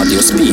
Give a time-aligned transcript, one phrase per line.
[0.00, 0.50] Radio Speed.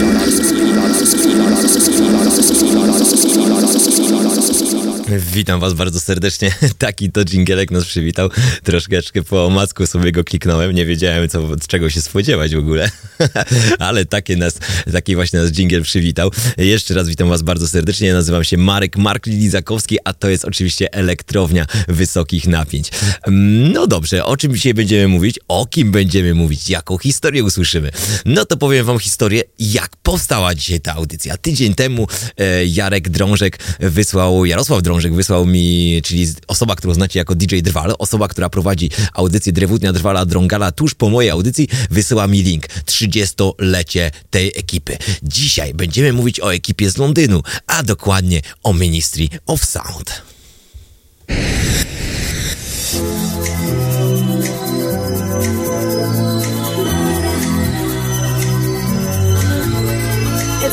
[5.33, 6.51] Witam Was bardzo serdecznie.
[6.77, 8.29] Taki to dżingielek nas przywitał.
[8.63, 10.71] Troszeczkę po omacku sobie go kliknąłem.
[10.71, 12.91] Nie wiedziałem, co, czego się spodziewać w ogóle.
[13.79, 14.59] Ale takie nas,
[14.91, 16.31] taki właśnie nas dżingiel przywitał.
[16.57, 18.13] Jeszcze raz witam Was bardzo serdecznie.
[18.13, 22.89] Nazywam się Marek Mark Lizakowski, a to jest oczywiście elektrownia wysokich napięć.
[23.23, 25.39] Mm, No dobrze, o czym dzisiaj będziemy mówić?
[25.47, 26.69] O kim będziemy mówić?
[26.69, 27.91] Jaką historię usłyszymy?
[28.25, 31.37] No to powiem Wam historię, jak powstała dzisiaj ta audycja.
[31.37, 32.07] Tydzień temu
[32.37, 37.95] e, Jarek Drążek wysłał, Jarosław Drążek wysłał mi, czyli osoba, którą znacie jako DJ Drwal,
[37.99, 42.67] osoba, która prowadzi audycję Drewutnia Drwala Drągala tuż po mojej audycji, wysyła mi link.
[42.67, 44.97] 30-lecie tej ekipy.
[45.23, 50.21] Dzisiaj będziemy mówić o ekipie z Londynu, a dokładnie o Ministry of Sound.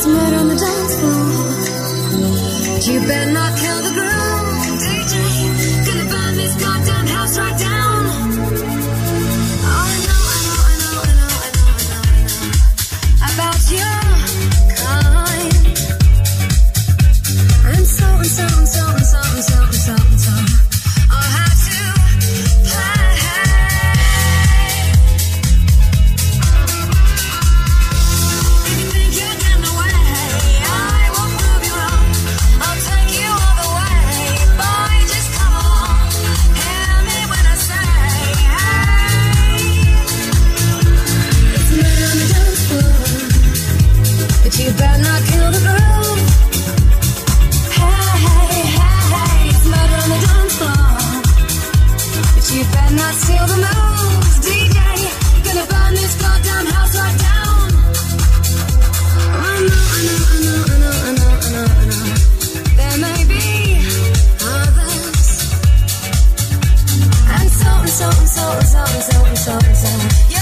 [0.06, 1.24] Murder on the dance floor.
[2.92, 5.14] You better not kill the groove, DJ.
[5.86, 8.04] Gonna burn this goddamn house right down.
[9.64, 13.32] Oh, I know, I know, I know, I know, I know, I know, I know
[13.32, 13.96] about your
[14.76, 15.54] kind.
[17.84, 19.73] So so so so so
[68.12, 70.33] so and so and so and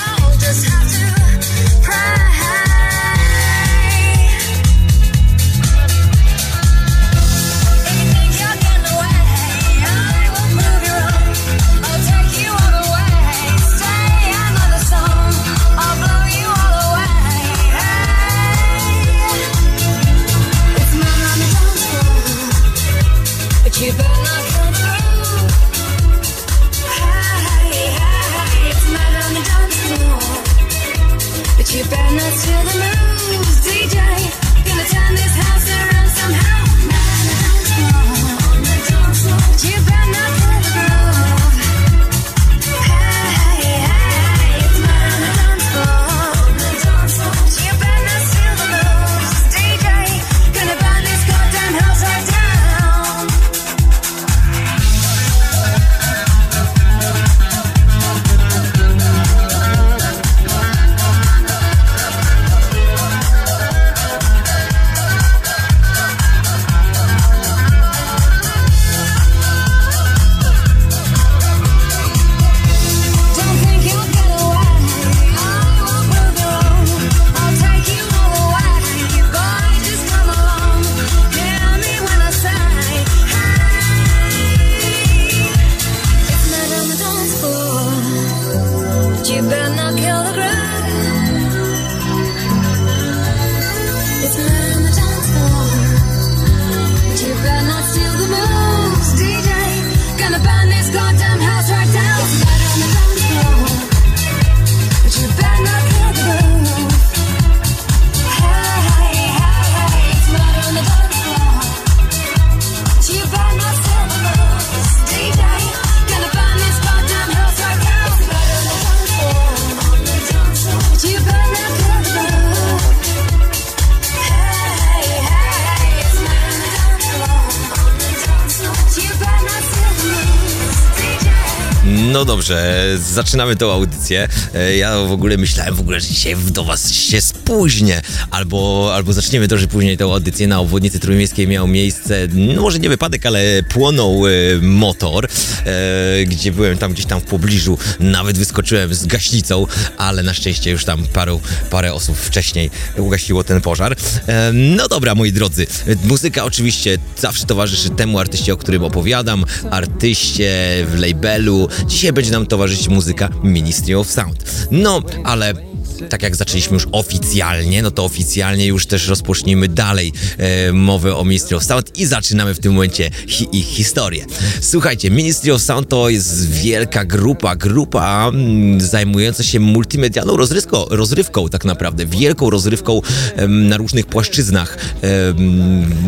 [132.53, 134.29] Dobrze, zaczynamy tą audycję.
[134.55, 137.21] E, Ja w ogóle myślałem w ogóle, że dzisiaj do was się
[137.53, 140.47] spóźnię, albo, albo zaczniemy trochę później tą audycję.
[140.47, 144.31] Na obwodnicy trójmiejskiej miał miejsce, no może nie wypadek, ale płonął e,
[144.63, 149.67] motor, e, gdzie byłem tam gdzieś tam w pobliżu, nawet wyskoczyłem z gaśnicą,
[149.99, 151.41] ale na szczęście już tam paru,
[151.71, 153.97] parę osób wcześniej ugasiło ten pożar.
[154.27, 155.67] E, No dobra, moi drodzy,
[156.05, 160.51] muzyka oczywiście zawsze towarzyszy temu artyście, o którym opowiadam, artyście
[160.89, 161.69] w labelu.
[161.87, 164.45] Dzisiaj będzie nam towarzyszyć muzyka Ministry of Sound.
[164.71, 165.72] No, ale
[166.09, 171.25] tak jak zaczęliśmy już oficjalnie, no to oficjalnie już też rozpocznijmy dalej e, mowę o
[171.25, 174.27] Ministry of Sound i zaczynamy w tym momencie hi ich historię.
[174.61, 181.49] Słuchajcie, Ministry of Sound to jest wielka grupa, grupa mm, zajmująca się multimedialną rozrywką, rozrywką
[181.49, 183.01] tak naprawdę, wielką rozrywką
[183.49, 184.79] na różnych płaszczyznach,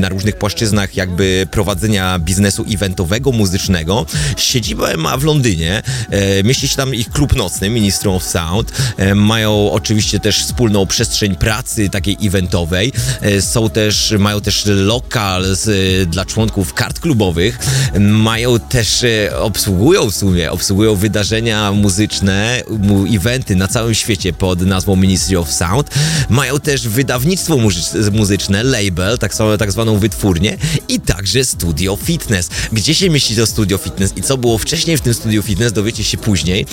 [0.01, 4.07] na różnych płaszczyznach jakby prowadzenia biznesu eventowego, muzycznego.
[4.37, 8.73] Siedzibę ma w Londynie, e, mieści się tam ich klub nocny, Ministry of Sound.
[8.97, 12.93] E, mają oczywiście też wspólną przestrzeń pracy takiej eventowej.
[13.21, 17.59] E, są też, mają też lokal e, dla członków kart klubowych.
[18.01, 24.61] Mają też, e, obsługują w sumie, obsługują wydarzenia muzyczne, mu, eventy na całym świecie pod
[24.61, 25.91] nazwą Ministry of Sound.
[26.29, 30.57] Mają też wydawnictwo muzy- muzyczne, label, tak, samo, tak zwaną wytwórnię
[30.89, 32.49] i także studio fitness.
[32.73, 36.05] Gdzie się mieści to studio fitness i co było wcześniej w tym studio fitness dowiecie
[36.05, 36.67] się później,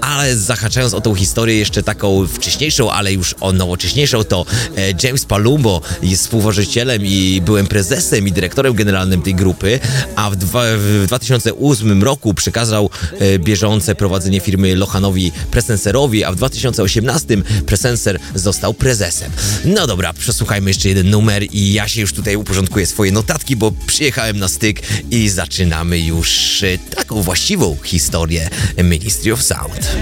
[0.00, 4.46] ale zahaczając o tą historię jeszcze taką wcześniejszą, ale już o nowocześniejszą, to
[4.76, 9.80] e, James Palumbo jest współwłaścicielem i byłem prezesem i dyrektorem generalnym tej grupy,
[10.16, 16.36] a w, dwa, w 2008 roku przekazał e, bieżące prowadzenie firmy Lochanowi Presenserowi, a w
[16.36, 17.36] 2018
[17.66, 19.30] Presenser został prezesem.
[19.64, 23.72] No dobra, przesłuchajmy jeszcze jeden numer i ja się już tutaj uporządkuję swoje notatki, bo
[23.86, 28.50] przyjechałem na styk i zaczynamy już e, taką właściwą historię
[28.84, 29.96] Ministry of Sound.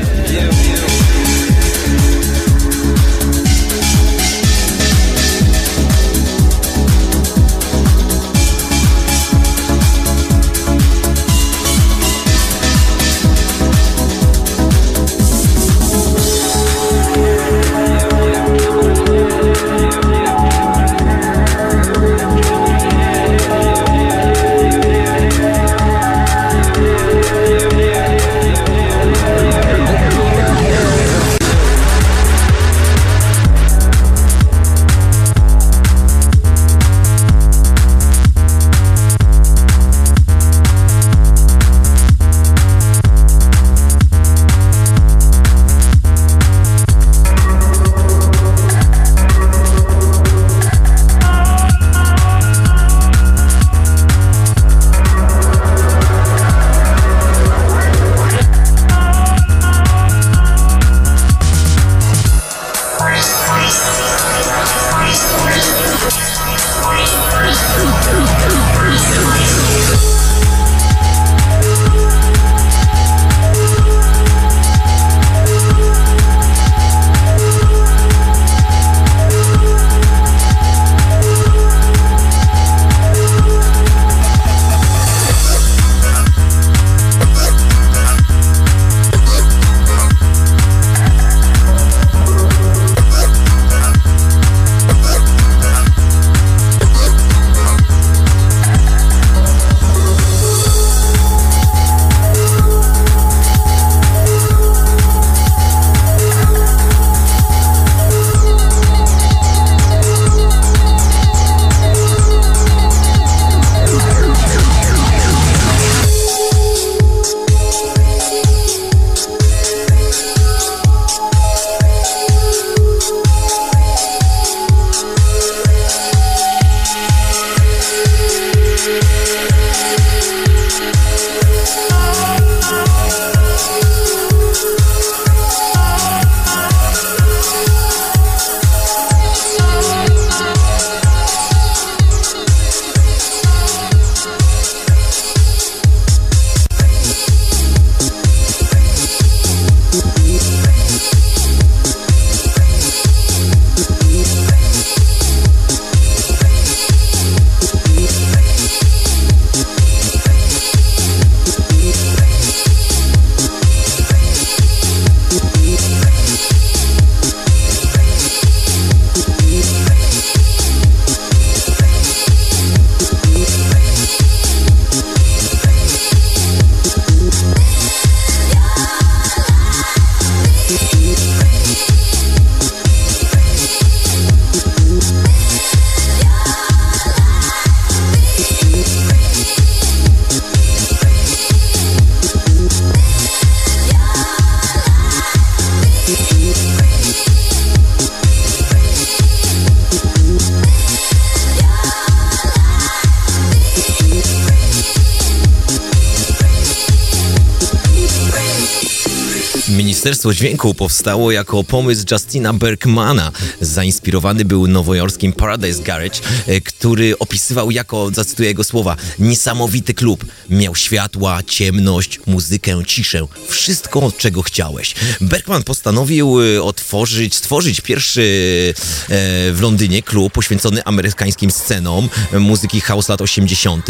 [210.24, 213.32] Ministerstwo Dźwięku powstało jako pomysł Justina Bergmana.
[213.60, 220.24] Zainspirowany był nowojorskim Paradise Garage, e, który opisywał jako, zacytuję jego słowa, niesamowity klub.
[220.50, 223.26] Miał światła, ciemność, muzykę, ciszę.
[223.52, 224.94] Wszystko, czego chciałeś.
[225.20, 229.06] Bergman postanowił e, otworzyć, stworzyć pierwszy e,
[229.52, 233.86] w Londynie klub poświęcony amerykańskim scenom e, muzyki house lat 80.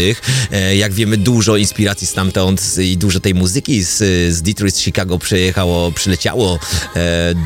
[0.53, 3.99] E, Jak wiemy, dużo inspiracji stamtąd i dużo tej muzyki z,
[4.35, 6.59] z Detroit, z Chicago przyjechało, przyleciało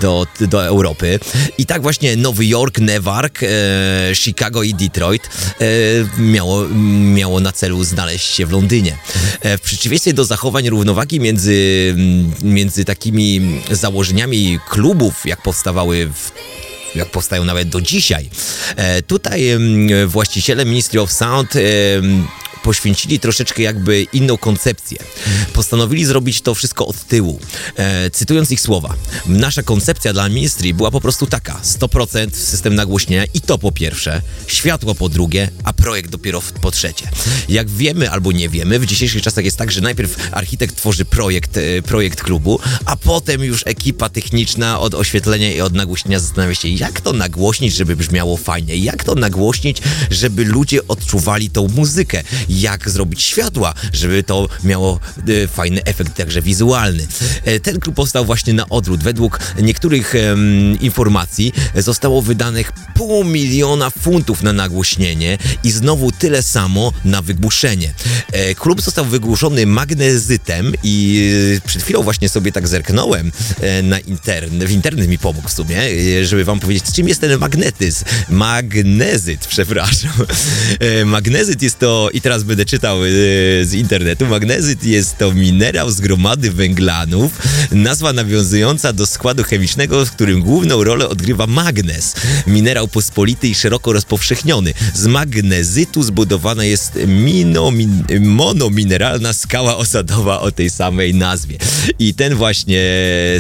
[0.00, 1.20] do, do Europy.
[1.58, 3.40] I tak właśnie Nowy Jork, Newark,
[4.14, 5.30] Chicago i Detroit
[6.18, 6.68] miało,
[7.14, 8.98] miało na celu znaleźć się w Londynie.
[9.44, 11.94] W przeciwieństwie do zachowań równowagi między,
[12.42, 16.32] między takimi założeniami klubów, jak powstawały w
[16.94, 18.30] jak powstają nawet do dzisiaj.
[18.76, 19.44] E, tutaj
[20.06, 22.26] właściciele Ministry of Sound em,
[22.66, 24.98] poświęcili troszeczkę jakby inną koncepcję.
[25.52, 27.40] Postanowili zrobić to wszystko od tyłu.
[27.76, 28.94] E, cytując ich słowa,
[29.26, 34.22] nasza koncepcja dla Ministry była po prostu taka, 100% system nagłośnienia i to po pierwsze,
[34.46, 37.08] światło po drugie, a projekt dopiero po trzecie.
[37.48, 41.56] Jak wiemy albo nie wiemy, w dzisiejszych czasach jest tak, że najpierw architekt tworzy projekt,
[41.56, 46.68] e, projekt klubu, a potem już ekipa techniczna od oświetlenia i od nagłośnienia zastanawia się,
[46.68, 49.78] jak to nagłośnić, żeby brzmiało fajnie, jak to nagłośnić,
[50.10, 52.22] żeby ludzie odczuwali tą muzykę,
[52.56, 57.06] jak zrobić światła, żeby to miało e, fajny efekt także wizualny.
[57.44, 59.02] E, ten klub powstał właśnie na odwrót.
[59.02, 66.92] Według niektórych em, informacji zostało wydanych pół miliona funtów na nagłośnienie i znowu tyle samo
[67.04, 67.94] na wygłuszenie.
[68.32, 73.98] E, klub został wygłuszony magnezytem i e, przed chwilą właśnie sobie tak zerknąłem e, na
[73.98, 78.04] internet, w internet mi pomógł w sumie, e, żeby wam powiedzieć, czym jest ten magnetyzm.
[78.30, 80.12] Magnezyt, przepraszam.
[80.80, 83.08] E, Magnezyt jest to, i teraz będę czytał e,
[83.64, 87.32] z internetu, magnezyt jest to minerał z gromady węglanów,
[87.72, 92.14] nazwa nawiązująca do składu chemicznego, w którym główną rolę odgrywa magnez.
[92.46, 94.74] Minerał pospolity i szeroko rozpowszechniony.
[94.94, 96.98] Z magnezytu zbudowana jest
[98.20, 101.58] monomineralna skała osadowa o tej samej nazwie.
[101.98, 102.82] I ten właśnie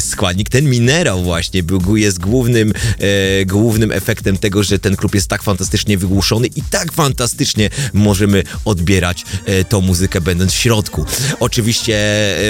[0.00, 5.28] składnik, ten minerał właśnie był, jest głównym, e, głównym efektem tego, że ten klub jest
[5.28, 8.85] tak fantastycznie wygłuszony i tak fantastycznie możemy odbierać
[9.46, 11.06] e, tą muzykę będąc w środku.
[11.40, 11.94] Oczywiście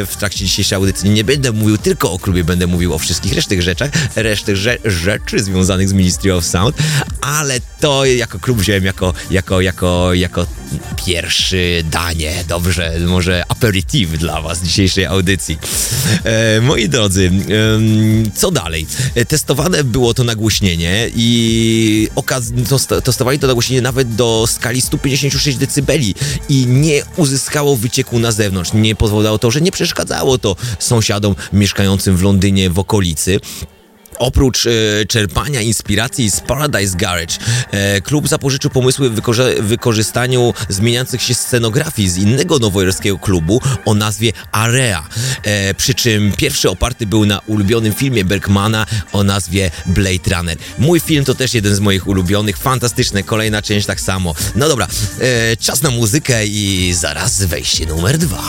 [0.00, 3.32] e, w trakcie dzisiejszej audycji nie będę mówił tylko o klubie, będę mówił o wszystkich
[3.32, 6.76] resztych rzeczach, resztych rze rzeczy związanych z Ministry of Sound,
[7.20, 10.46] ale to jako klub wziąłem jako, jako, jako, jako
[11.06, 15.58] pierwszy danie, dobrze, może aperitif dla was dzisiejszej audycji.
[16.24, 17.30] E, moi drodzy,
[18.34, 18.86] co dalej?
[19.14, 24.80] E, Testowane było to nagłośnienie i okaz- to st- testowali to nagłośnienie nawet do skali
[24.80, 25.92] 156 dB
[26.48, 28.72] i nie uzyskało wycieku na zewnątrz.
[28.72, 33.40] Nie pozwalało to, że nie przeszkadzało to sąsiadom mieszkającym w Londynie w okolicy.
[34.18, 34.70] Oprócz e,
[35.08, 37.34] czerpania inspiracji z Paradise Garage,
[37.70, 39.20] e, klub zapożyczył pomysły w
[39.60, 45.08] wykorzystaniu zmieniających się scenografii z innego nowojorskiego klubu o nazwie Area.
[45.42, 50.56] E, przy czym pierwszy oparty był na ulubionym filmie Bergmana o nazwie Blade Runner.
[50.78, 54.34] Mój film to też jeden z moich ulubionych, fantastyczne, kolejna część tak samo.
[54.54, 54.86] No dobra,
[55.60, 58.42] czas na muzykę i zaraz wejście numer dwa.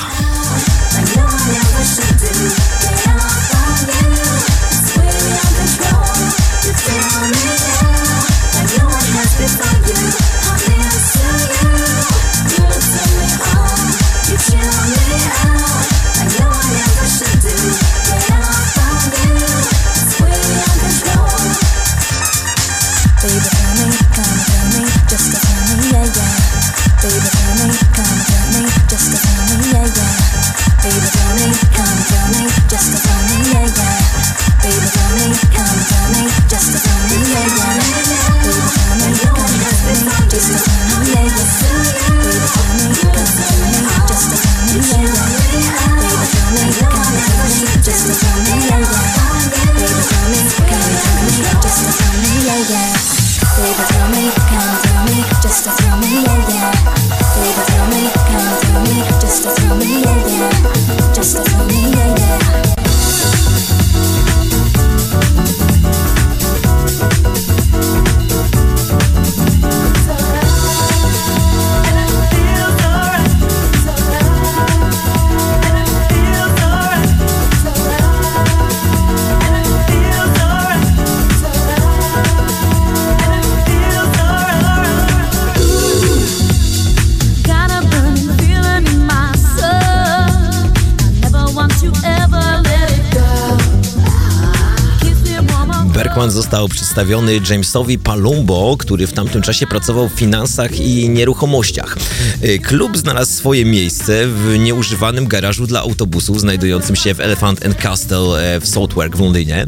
[96.18, 101.98] Bergman został przedstawiony Jamesowi Palumbo, który w tamtym czasie pracował w finansach i nieruchomościach.
[102.44, 107.76] Y, Klub znalazł swoje miejsce w nieużywanym garażu dla autobusów znajdującym się w Elephant and
[107.76, 109.66] Castle e, w Southwark w Londynie.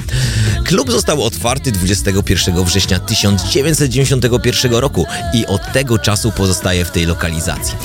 [0.65, 7.75] Klub został otwarty 21 września 1991 roku i od tego czasu pozostaje w tej lokalizacji.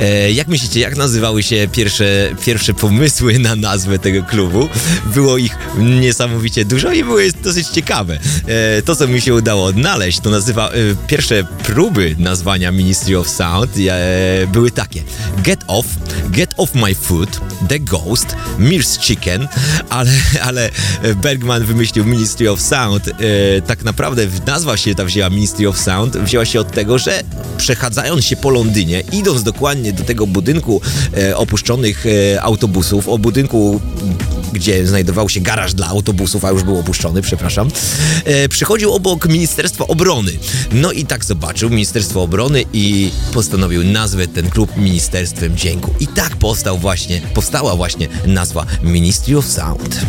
[0.00, 4.68] E, jak myślicie, jak nazywały się pierwsze, pierwsze pomysły na nazwę tego klubu?
[5.14, 8.11] Było ich niesamowicie dużo i były dosyć ciekawe.
[8.18, 10.72] E, to, co mi się udało odnaleźć, to nazywa e,
[11.06, 15.02] pierwsze próby nazwania Ministry of Sound e, były takie.
[15.38, 15.86] Get Off,
[16.30, 19.48] Get Off My Foot, The Ghost, Mir's Chicken,
[19.90, 20.10] ale,
[20.42, 20.70] ale
[21.22, 23.10] Bergman wymyślił Ministry of Sound.
[23.66, 27.22] Tak naprawdę nazwa się ta wzięła Ministry of Sound, wzięła się od tego, że
[27.56, 30.80] przechadzając się po Londynie, idąc dokładnie do tego budynku
[31.34, 32.04] opuszczonych
[32.40, 33.80] autobusów, o budynku
[34.52, 37.70] gdzie znajdował się garaż dla autobusów, a już był opuszczony, przepraszam,
[38.24, 40.32] e, przychodził obok Ministerstwa Obrony.
[40.72, 45.94] No i tak zobaczył Ministerstwo Obrony i postanowił nazwać ten klub Ministerstwem Dźwięku.
[46.00, 50.00] I tak powstał właśnie, powstała właśnie nazwa Ministry of Sound.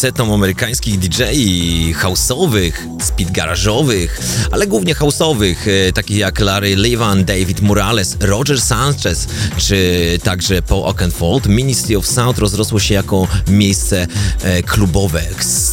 [0.00, 5.56] Setom amerykańskich DJ-i house'owych, speed garażowych, ale głównie house'owych,
[5.88, 12.06] e, takich jak Larry Levan, David Morales, Roger Sanchez, czy także Paul Oakenfold, Ministry of
[12.06, 14.06] Sound rozrosło się jako miejsce
[14.42, 15.22] e, klubowe,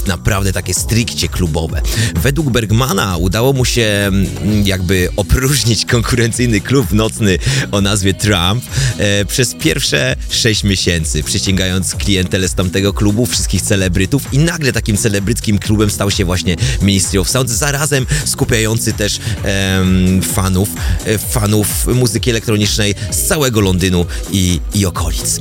[0.08, 1.82] naprawdę takie stricte klubowe.
[2.22, 4.28] Według Bergmana udało mu się mm,
[4.66, 7.38] jakby opróżnić konkurencyjny klub nocny
[7.72, 8.64] o nazwie Trump
[8.98, 14.98] e, przez pierwsze 6 miesięcy, przyciągając klientelę z tamtego klubu, wszystkich celebrytów i nagle takim
[14.98, 20.70] celebryckim klubem stał się właśnie Ministry of Sound, zarazem skupiający też em, fanów,
[21.06, 25.40] e, fanów muzyki elektronicznej z całego Londynu i, i okolic.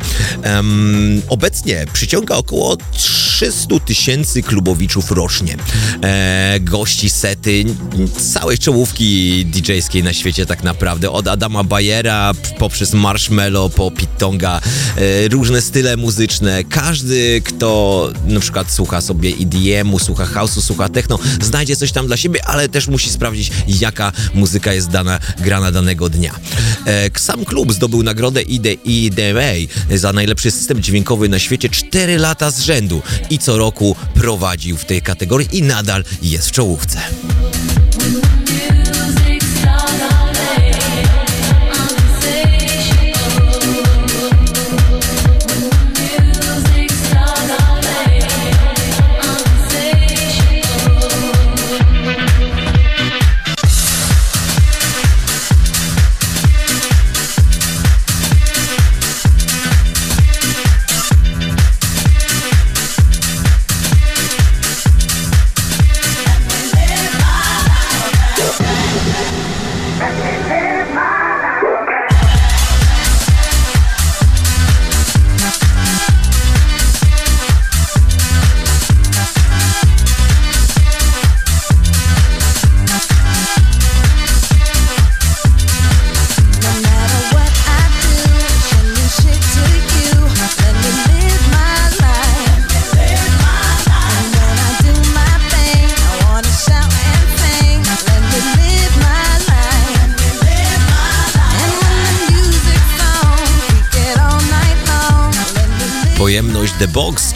[1.28, 5.56] Obecnie przyciąga około 300 tysięcy klubowiczów rocznie.
[6.02, 7.64] E, gości sety
[8.32, 11.10] całej czołówki DJ-skiej na świecie tak naprawdę.
[11.10, 14.60] Od Adama Bayera poprzez Marshmello po Pittonga,
[14.96, 16.64] e, różne style muzyczne.
[16.64, 22.16] Każdy, kto na przykład słucha sobie EDM-u, słucha house'u, słucha techno, znajdzie coś tam dla
[22.16, 26.34] siebie, ale też musi sprawdzić, jaka muzyka jest dana, grana danego dnia.
[26.86, 29.52] E, sam klub zdobył nagrodę ID IDMA
[29.94, 33.96] za najlepszy system dźwiękowy na świecie 4 lata z rzędu i co roku
[34.46, 37.00] prowadził w tej kategorii i nadal jest w czołówce.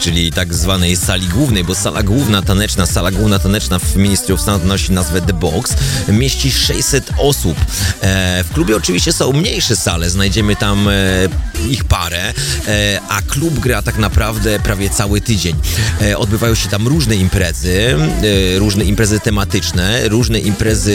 [0.01, 4.41] Czyli tak zwanej sali głównej, bo sala główna taneczna, sala główna taneczna w Ministry of
[4.65, 5.75] nosi nazwę The Box,
[6.07, 7.57] mieści 600 osób.
[8.01, 10.93] E, w klubie oczywiście są mniejsze sale, znajdziemy tam e,
[11.69, 12.33] ich parę,
[12.67, 15.55] e, a klub gra tak naprawdę prawie cały tydzień.
[16.17, 17.95] Odbywają się tam różne imprezy,
[18.57, 20.93] różne imprezy tematyczne, różne imprezy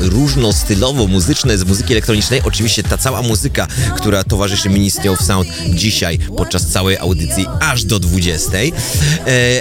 [0.00, 2.40] różnostylowo-muzyczne z muzyki elektronicznej.
[2.44, 7.98] Oczywiście ta cała muzyka, która towarzyszy Ministry of Sound dzisiaj podczas całej audycji aż do
[7.98, 8.52] 20.
[8.58, 8.72] E,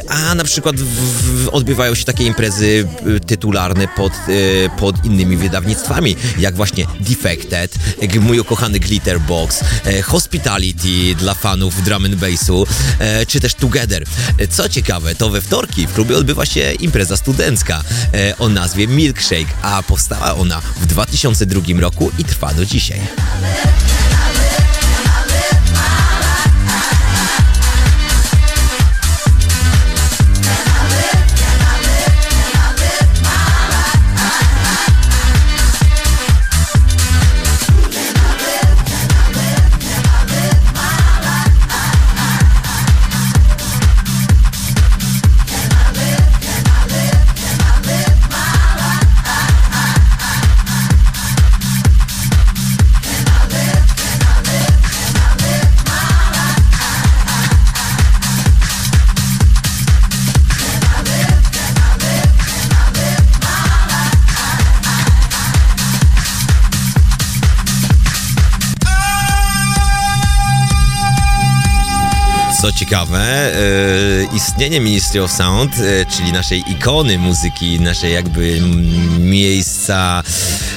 [0.09, 0.75] a na przykład
[1.51, 2.87] odbywają się takie imprezy
[3.27, 4.13] tytularne pod,
[4.77, 12.05] pod innymi wydawnictwami, jak właśnie Defected, e, mój ukochany Glitterbox, e, Hospitality dla fanów drum
[12.05, 12.67] and bassu,
[12.99, 14.03] e, czy też Together.
[14.37, 17.83] E, Co ciekawe, to we wtorki w klubie odbywa się impreza studencka
[18.39, 23.01] o nazwie Milkshake, a powstała ona w 2002 roku i trwa do dzisiaj.
[72.83, 78.61] Ciekawe, e, istnienie Ministry of Sound, e, czyli naszej ikony muzyki, naszej jakby
[79.19, 80.23] miejsca,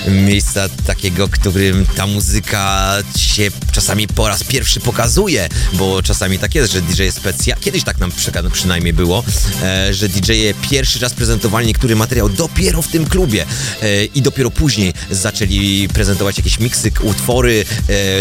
[0.09, 6.73] miejsca takiego, którym ta muzyka się czasami po raz pierwszy pokazuje, bo czasami tak jest,
[6.73, 9.25] że DJ specja, kiedyś tak nam przy, przynajmniej było,
[9.63, 10.33] e, że DJ
[10.71, 13.47] pierwszy raz prezentowali niektóry materiał dopiero w tym klubie
[14.15, 17.65] i dopiero później zaczęli prezentować jakieś miksy, utwory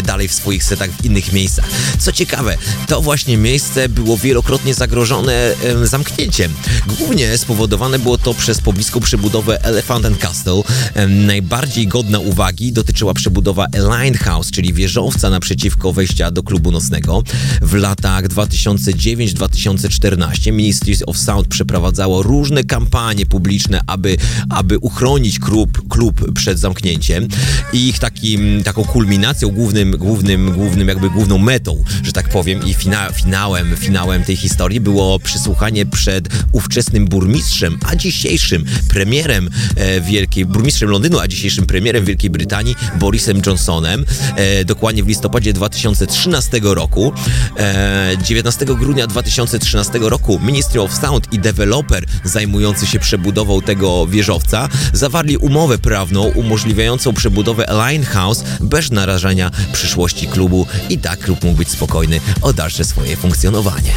[0.03, 1.65] dalej w swoich setach w innych miejscach.
[1.99, 6.53] Co ciekawe, to właśnie miejsce było wielokrotnie zagrożone em, zamknięciem.
[6.87, 10.61] Głównie spowodowane było to przez pobliską przebudowę Elephant and Castle.
[11.07, 17.23] Najbardziej godna uwagi dotyczyła przebudowa Aligned House, czyli wieżowca naprzeciwko wejścia do klubu nocnego.
[17.61, 24.17] W latach 2009-2014 Ministries of Sound przeprowadzało różne kampanie publiczne, aby,
[24.49, 27.27] aby uchronić klub, klub przed zamknięciem.
[27.73, 32.73] I ich takim, taką kulminacją, głównym, głównym, głównym jakby główną metą, że tak powiem, i
[32.73, 40.45] fina, finałem, finałem tej historii było przysłuchanie przed ówczesnym burmistrzem, a dzisiejszym premierem e, Wielkiej,
[40.45, 47.13] burmistrzem Londynu, a dzisiejszym premierem Wielkiej Brytanii, Borisem Johnsonem, e, dokładnie w listopadzie 2013 roku.
[47.57, 54.69] E, 19 grudnia 2013 roku Ministry of Sound i deweloper zajmujący się przebudową tego wieżowca
[54.93, 60.67] zawarli umowę prawną umożliwiającą przebudowę Align House bez narażania przyszłości klubu.
[60.89, 63.93] I tak klub mógł być spokojny o dalsze swoje funkcjonowanie.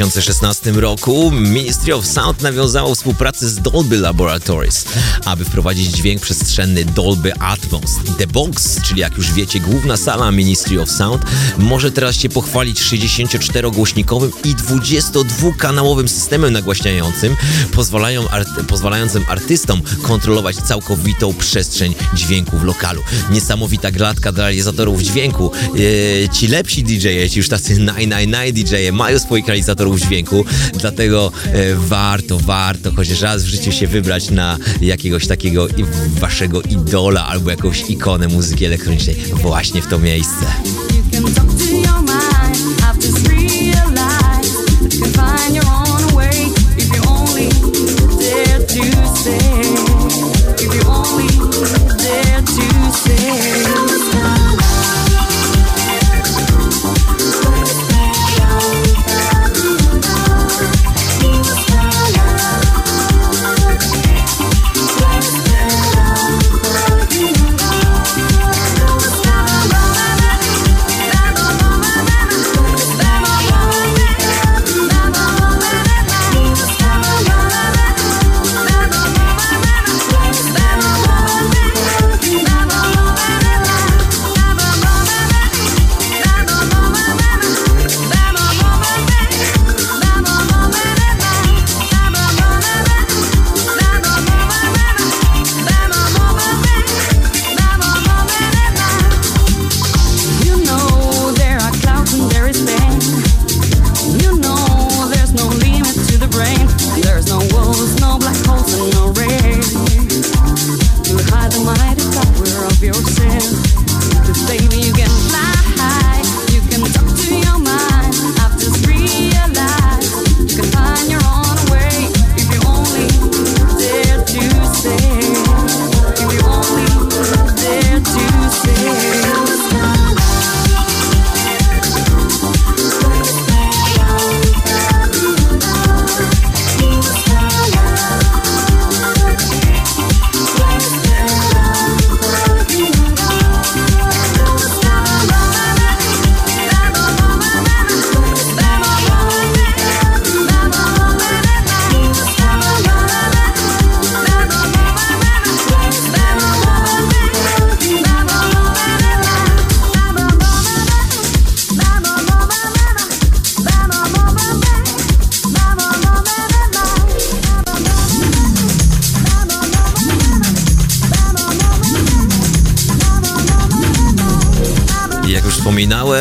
[0.00, 4.84] 2016 roku Ministry of Sound nawiązało współpracę z Dolby Laboratories,
[5.24, 7.90] aby wprowadzić dźwięk przestrzenny Dolby Atmos.
[8.18, 11.22] The Box, czyli jak już wiecie, główna sala Ministry of Sound,
[11.58, 17.36] może teraz się pochwalić 64-głośnikowym i 22-kanałowym systemem nagłaśniającym,
[17.72, 18.24] pozwalają
[18.68, 23.02] pozwalającym artystom kontrolować całkowitą przestrzeń dźwięku w lokalu.
[23.30, 25.52] Niesamowita klatka dla realizatorów dźwięku.
[25.54, 31.74] Eee, ci lepsi DJ-e, ci już tacy naj-naj-naj DJ-e mają swoich realizatorów dźwięku, dlatego e,
[31.74, 35.66] warto, warto chociaż raz w życiu się wybrać na jakiegoś takiego
[36.08, 40.46] waszego idola albo jakąś ikonę muzyki elektronicznej właśnie w to miejsce.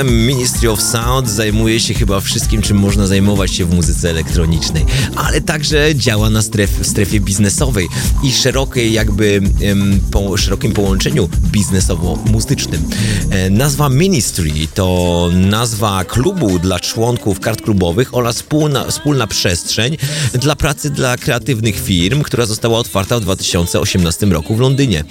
[0.03, 5.41] Ministry of Sound zajmuje się chyba wszystkim, czym można zajmować się w muzyce elektronicznej, ale
[5.41, 7.87] także działa na stref, w strefie biznesowej
[8.23, 12.81] i szerokiej jakby em, po, szerokim połączeniu biznesowo-muzycznym.
[13.29, 19.97] E, nazwa Ministry to nazwa klubu dla członków kart klubowych oraz wspólna, wspólna przestrzeń
[20.33, 25.03] dla pracy dla kreatywnych firm, która została otwarta w 2018 roku w Londynie.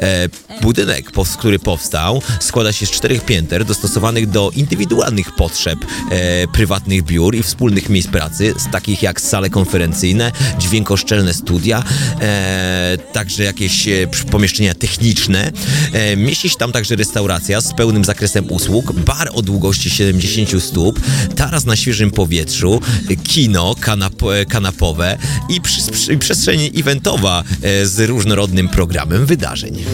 [0.00, 0.28] E,
[0.62, 5.78] budynek, który powstał, składa się z czterech pięter dostosowanych do indywidualnych potrzeb
[6.10, 11.82] e, prywatnych biur i wspólnych miejsc pracy, z takich jak sale konferencyjne, dźwiękoszczelne studia,
[12.20, 15.52] e, także jakieś e, pomieszczenia techniczne.
[15.92, 21.00] E, mieści się tam także restauracja z pełnym zakresem usług, bar o długości 70 stóp,
[21.36, 22.80] taras na świeżym powietrzu,
[23.22, 29.84] kino kanap, e, kanapowe i przy, przy, przestrzeń eventowa e, z różnorodnym programem wydarzeń.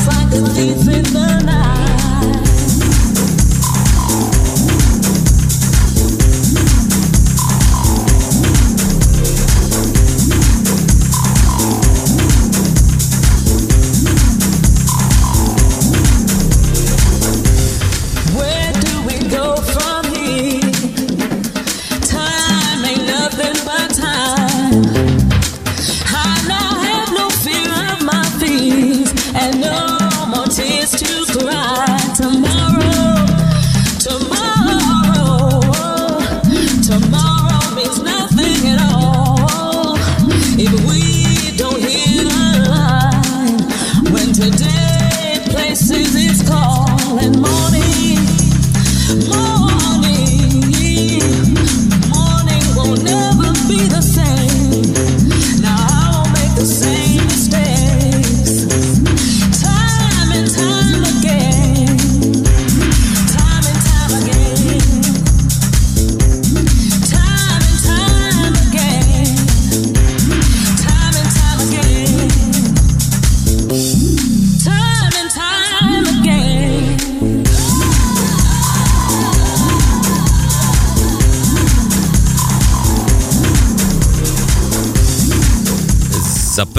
[0.00, 1.79] Like a thief in the night.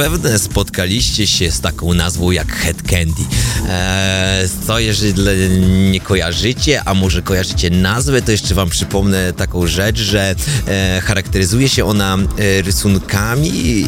[0.01, 3.21] Zapewne spotkaliście się z taką nazwą jak Head Candy.
[3.69, 5.59] Eee, co jeżeli
[5.91, 10.35] nie kojarzycie, a może kojarzycie nazwę, to jeszcze wam przypomnę taką rzecz, że
[10.67, 13.85] e, charakteryzuje się ona e, rysunkami i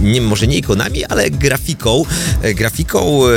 [0.00, 2.04] nie, może nie ikonami, ale grafiką,
[2.42, 3.30] e, grafiką e,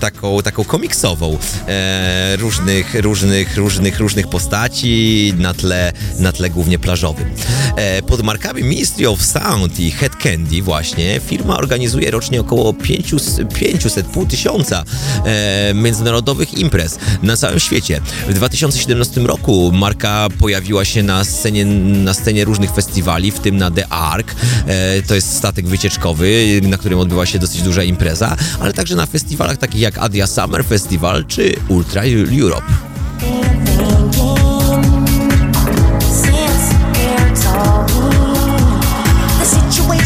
[0.00, 7.34] taką, taką komiksową e, różnych, różnych, różnych, różnych postaci na tle, na tle głównie plażowym.
[7.80, 13.54] E, pod markami Ministry of Sound i Head Candy właśnie firma organizuje rocznie około 500,
[13.54, 14.84] 500 pół tysiąca
[15.24, 18.00] e, międzynarodowych imprez na całym świecie.
[18.28, 23.70] W 2017 roku marka pojawiła się na scenie, na scenie różnych festiwali, w tym na
[23.70, 24.34] The Ark.
[24.66, 29.06] E, to jest statek wycieczkowy, na którym odbywa się dosyć duża impreza, ale także na
[29.06, 32.02] festiwalach takich jak Adia Summer Festival czy Ultra
[32.40, 32.79] Europe.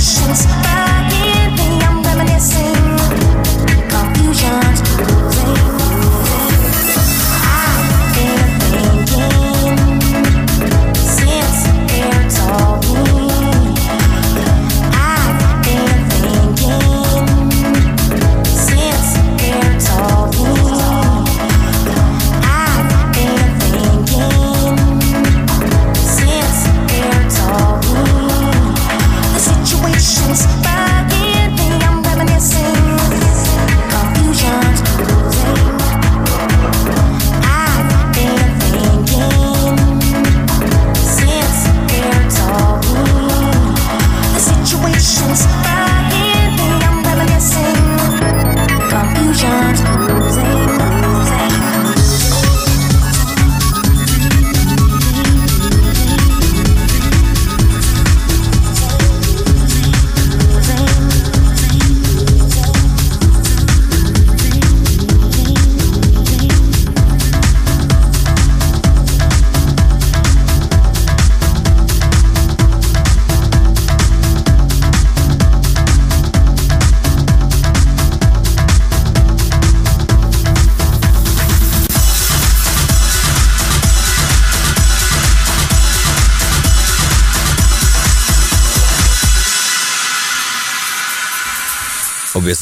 [0.05, 0.94] questions.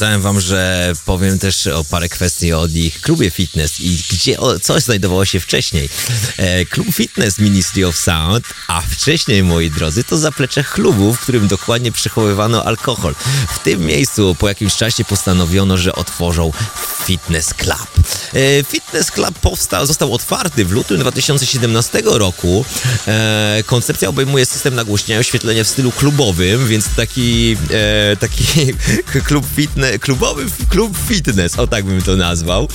[0.03, 4.59] Obiecałem wam, że powiem też o parę kwestii o ich klubie fitness i gdzie o,
[4.59, 5.89] coś znajdowało się wcześniej.
[6.37, 11.47] E, klub fitness Ministry of Sound, a wcześniej, moi drodzy, to zaplecze klubu, w którym
[11.47, 13.15] dokładnie przechowywano alkohol.
[13.49, 16.51] W tym miejscu po jakimś czasie postanowiono, że otworzą
[17.05, 17.87] Fitness Club.
[18.33, 22.65] E, Fitness Club powstał, został otwarty w lutym 2017 roku.
[23.07, 28.43] E, koncepcja obejmuje system nagłośnienia oświetlenia w stylu klubowym, więc taki, e, taki
[29.27, 32.67] klub fitness, klubowy klub fitness, o tak bym to nazwał.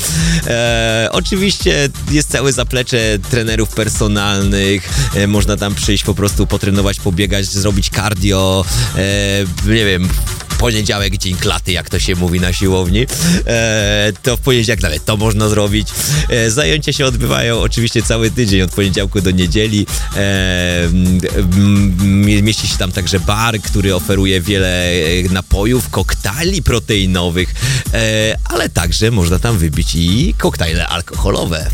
[0.47, 7.47] E, oczywiście jest całe zaplecze trenerów personalnych, e, można tam przyjść po prostu potrenować, pobiegać,
[7.47, 8.65] zrobić cardio,
[8.97, 10.09] e, nie wiem,
[10.59, 13.07] poniedziałek dzień klaty, jak to się mówi na siłowni,
[13.47, 15.89] e, to w poniedziałek nawet to można zrobić.
[16.29, 19.87] E, zajęcia się odbywają oczywiście cały tydzień, od poniedziałku do niedzieli.
[20.17, 20.89] E,
[22.43, 27.55] mieści się tam także bar, który oferuje wiele e, napojów, koktajli proteinowych,
[27.95, 31.71] e, ale także można tam wybić i koktajle alkoholowe.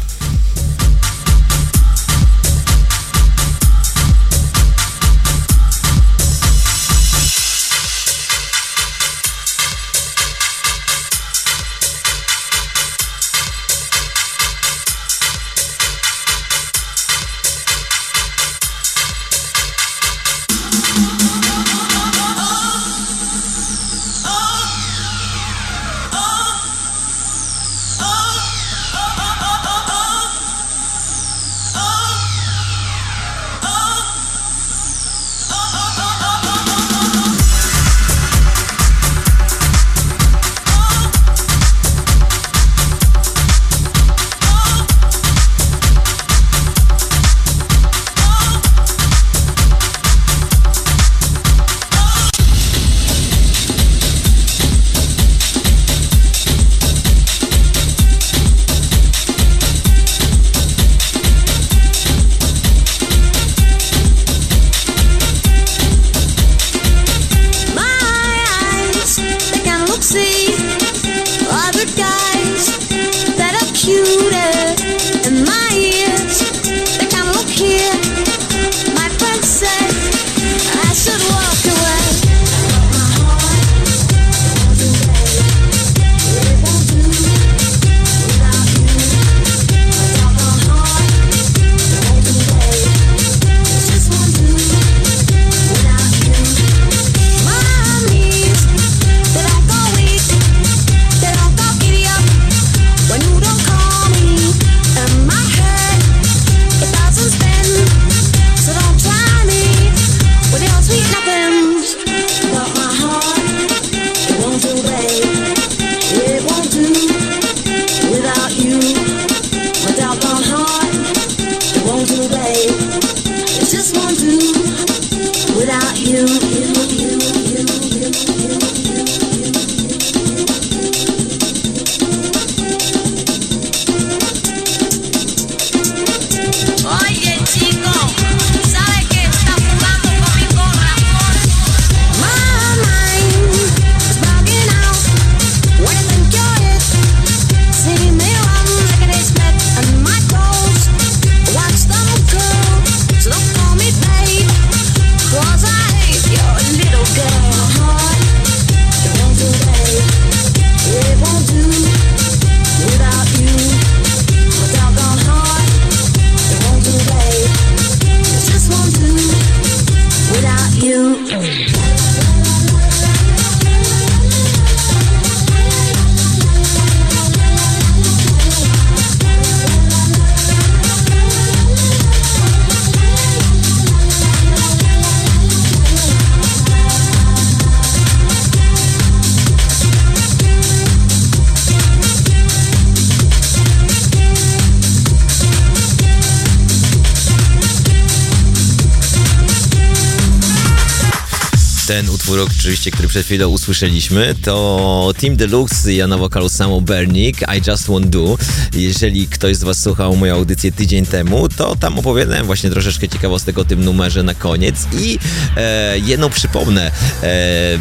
[202.45, 207.86] Oczywiście, który przed chwilą usłyszeliśmy, to Team Deluxe, ja na wokalu Samo Bernik, I Just
[207.86, 208.38] Won't Do.
[208.76, 213.59] Jeżeli ktoś z Was słuchał moją audycję tydzień temu, to tam opowiadałem właśnie troszeczkę ciekawostek
[213.59, 215.18] o tym numerze na koniec i
[215.57, 216.90] e, jedną przypomnę.
[217.22, 217.78] E,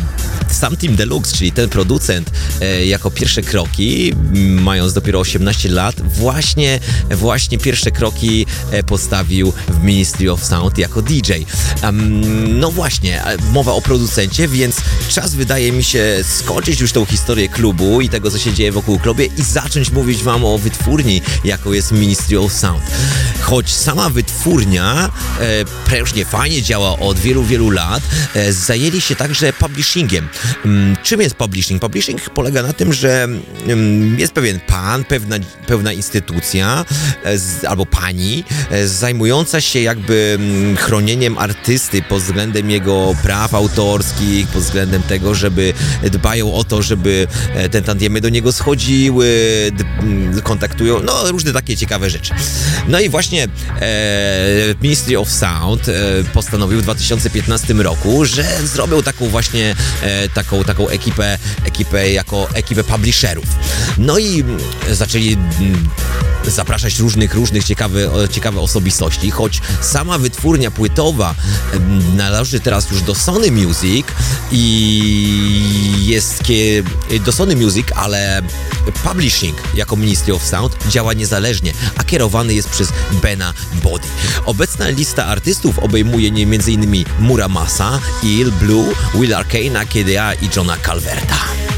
[0.53, 2.32] sam Team Deluxe, czyli ten producent,
[2.86, 4.14] jako pierwsze kroki,
[4.62, 6.80] mając dopiero 18 lat, właśnie,
[7.12, 11.32] właśnie pierwsze kroki e, postawił w Ministry of Sound jako DJ.
[12.47, 14.76] No właśnie, e, mowa o producencie więc
[15.10, 18.99] czas wydaje mi się skończyć już tą historię klubu i tego, co się dzieje wokół
[18.99, 22.84] klubie i zacząć mówić wam o wytwórni, jaką jest Ministry of Sound.
[23.41, 25.10] Choć sama wytwórnia e,
[25.86, 28.04] prężnie, fajnie działa od wielu, wielu lat,
[28.36, 30.28] e, zajęli się także publishingiem.
[30.66, 31.82] Mm, czym jest publishing?
[31.82, 33.28] Publishing polega na tym, że
[33.68, 35.36] mm, jest pewien pan, pewna,
[35.68, 36.86] pewna instytucja
[37.26, 44.48] e, albo pani e, zajmująca się jakby mm, chronieniem artysty pod względem jego praw autorskich,
[44.48, 45.74] pod względem tego, żeby
[46.12, 49.28] dbają o to, żeby e, te tantiemy do niego schodziły,
[49.78, 52.34] d- m, kontaktują, no różne takie ciekawe rzeczy.
[52.88, 53.50] No i właśnie e,
[54.82, 55.94] Ministry of Sound e,
[56.34, 62.84] postanowił w 2015 roku, że zrobią taką właśnie e, taką, taką ekipę, ekipę jako ekipę
[62.84, 63.46] publisherów.
[63.98, 64.58] No i mm,
[64.91, 65.89] zaczęli mm,
[66.47, 71.36] zapraszać różnych, różnych ciekawe, ciekawe osobistości, choć sama wytwórnia płytowa
[71.74, 74.07] em, należy teraz już do Sony Music
[74.51, 76.43] i jest
[77.26, 78.41] do Sony Music, ale
[79.03, 83.53] publishing jako Ministry of Sound działa niezależnie, a kierowany jest przez Bena
[83.84, 84.07] Body.
[84.45, 87.05] Obecna lista artystów obejmuje m.in.
[87.19, 91.72] Muramasa, Il, Blue, Will Arcane'a, KDA i Johna Calverta.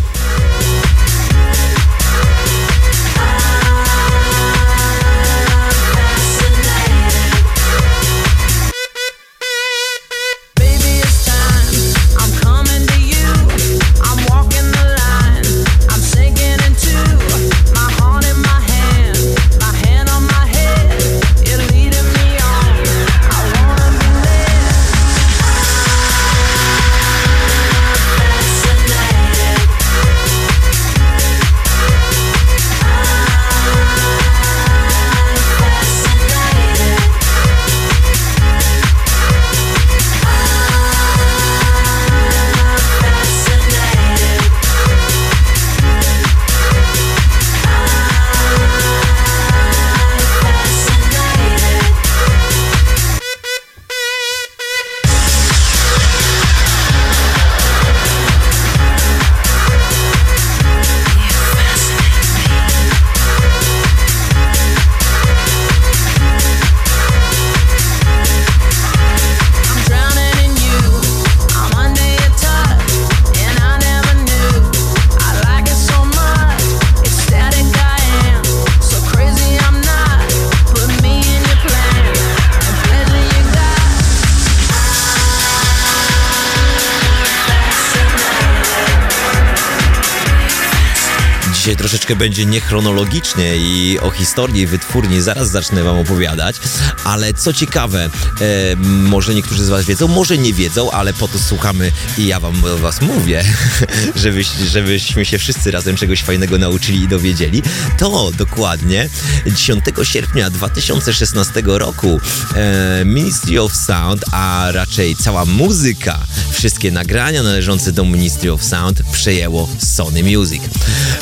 [92.06, 96.56] Troszeczkę będzie niechronologicznie i o historii wytwórni zaraz zacznę wam opowiadać,
[97.04, 98.10] ale co ciekawe,
[98.42, 98.76] e,
[99.10, 102.66] może niektórzy z was wiedzą, może nie wiedzą, ale po to słuchamy i ja wam
[102.66, 103.44] o was mówię,
[104.16, 107.64] żebyś, żebyśmy się wszyscy razem czegoś fajnego nauczyli i dowiedzieli,
[107.98, 109.10] to dokładnie
[109.48, 112.20] 10 sierpnia 2016 roku
[112.56, 116.20] e, Ministry of Sound, a raczej cała muzyka,
[116.52, 120.64] wszystkie nagrania należące do Ministry of Sound przejęło Sony Music.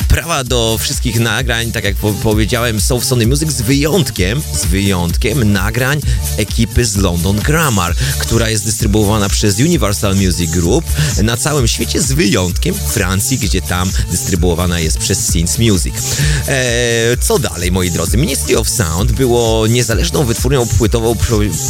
[0.08, 4.64] Prawa do wszystkich nagrań, tak jak po powiedziałem, są w Sony Music z wyjątkiem, z
[4.64, 6.00] wyjątkiem nagrań
[6.36, 10.84] ekipy z London Grammar, która jest dystrybuowana przez Universal Music Group
[11.22, 15.94] na całym świecie z wyjątkiem Francji, gdzie tam dystrybuowana jest przez Sins Music.
[16.48, 18.16] Eee, co dalej, moi drodzy?
[18.16, 21.16] Ministry of Sound było niezależną wytwórnią płytową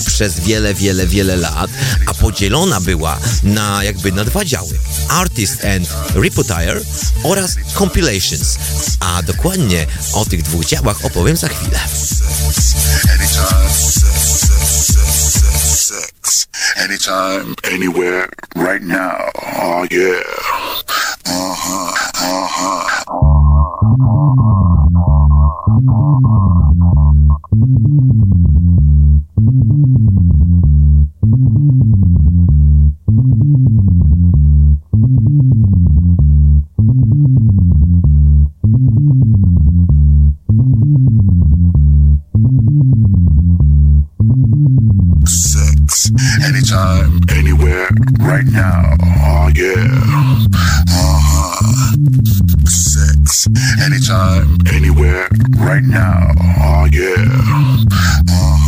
[0.07, 1.71] przez wiele, wiele, wiele lat,
[2.07, 4.79] a podzielona była na jakby na dwa działy.
[5.09, 6.81] Artist and Repertoire
[7.23, 8.59] oraz Compilations.
[9.01, 11.81] A dokładnie o tych dwóch działach opowiem za chwilę.
[16.77, 19.31] Anytime, anywhere, right now.
[19.61, 20.23] Oh yeah.
[21.27, 23.24] Uh huh.
[46.45, 47.89] Anytime, anywhere,
[48.21, 48.95] right now.
[49.01, 49.75] Oh yeah.
[50.89, 51.97] Uh huh.
[52.65, 53.49] Sex.
[53.83, 56.31] Anytime, anywhere, right now.
[56.61, 57.15] Oh yeah.
[58.31, 58.64] Uh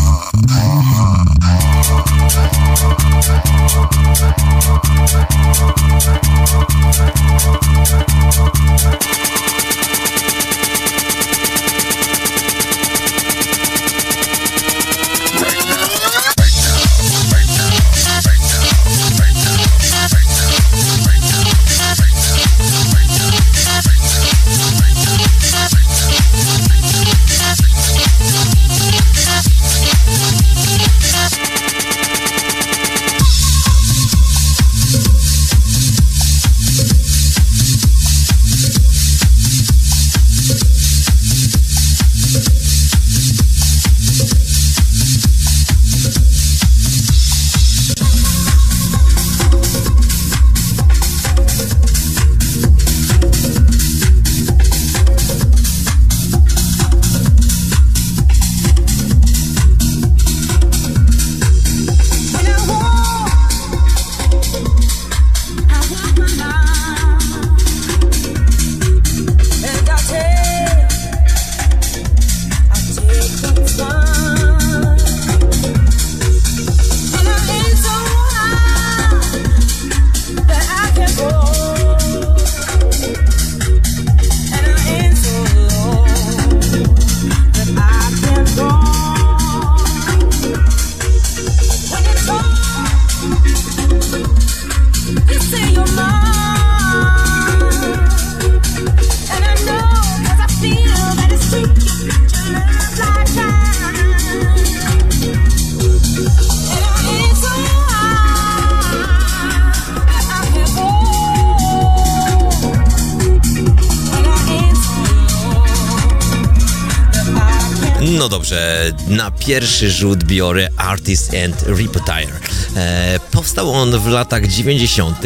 [119.46, 122.40] pierwszy rzut biorę Artist and Repetire.
[122.76, 125.18] E, powstał on w latach 90.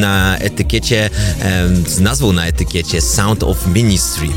[0.00, 4.28] na etykiecie, e, z nazwą na etykiecie Sound of Ministry.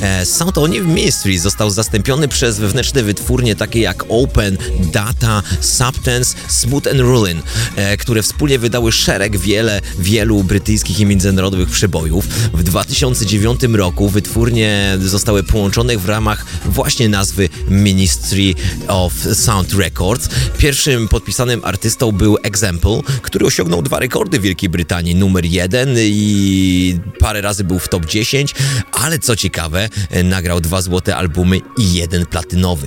[0.00, 4.56] E, Sound of Ministry został zastąpiony przez wewnętrzne wytwórnie takie jak Open,
[4.92, 7.42] Data, Substance, Smooth and Ruin,
[7.76, 12.28] e, które wspólnie wydały szereg wiele, wielu brytyjskich i międzynarodowych przebojów.
[12.54, 18.54] W 2009 roku wytwórnie zostały połączone w ramach właśnie nazwy Ministry
[18.88, 20.28] of Sound Records.
[20.66, 25.14] Pierwszym podpisanym artystą był Example, który osiągnął dwa rekordy w Wielkiej Brytanii.
[25.14, 28.54] Numer jeden i parę razy był w top 10,
[28.92, 29.88] ale co ciekawe,
[30.24, 32.86] nagrał dwa złote albumy i jeden platynowy.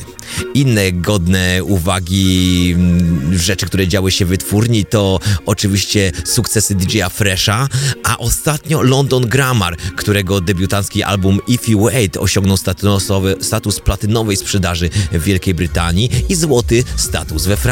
[0.53, 7.67] Inne godne uwagi mm, rzeczy, które działy się w wytwórni, to oczywiście sukcesy DJ-a Fresha,
[8.03, 12.57] a ostatnio London Grammar, którego debiutancki album If You Wait osiągnął
[13.41, 17.68] status platynowej sprzedaży w Wielkiej Brytanii i złoty status we Francji.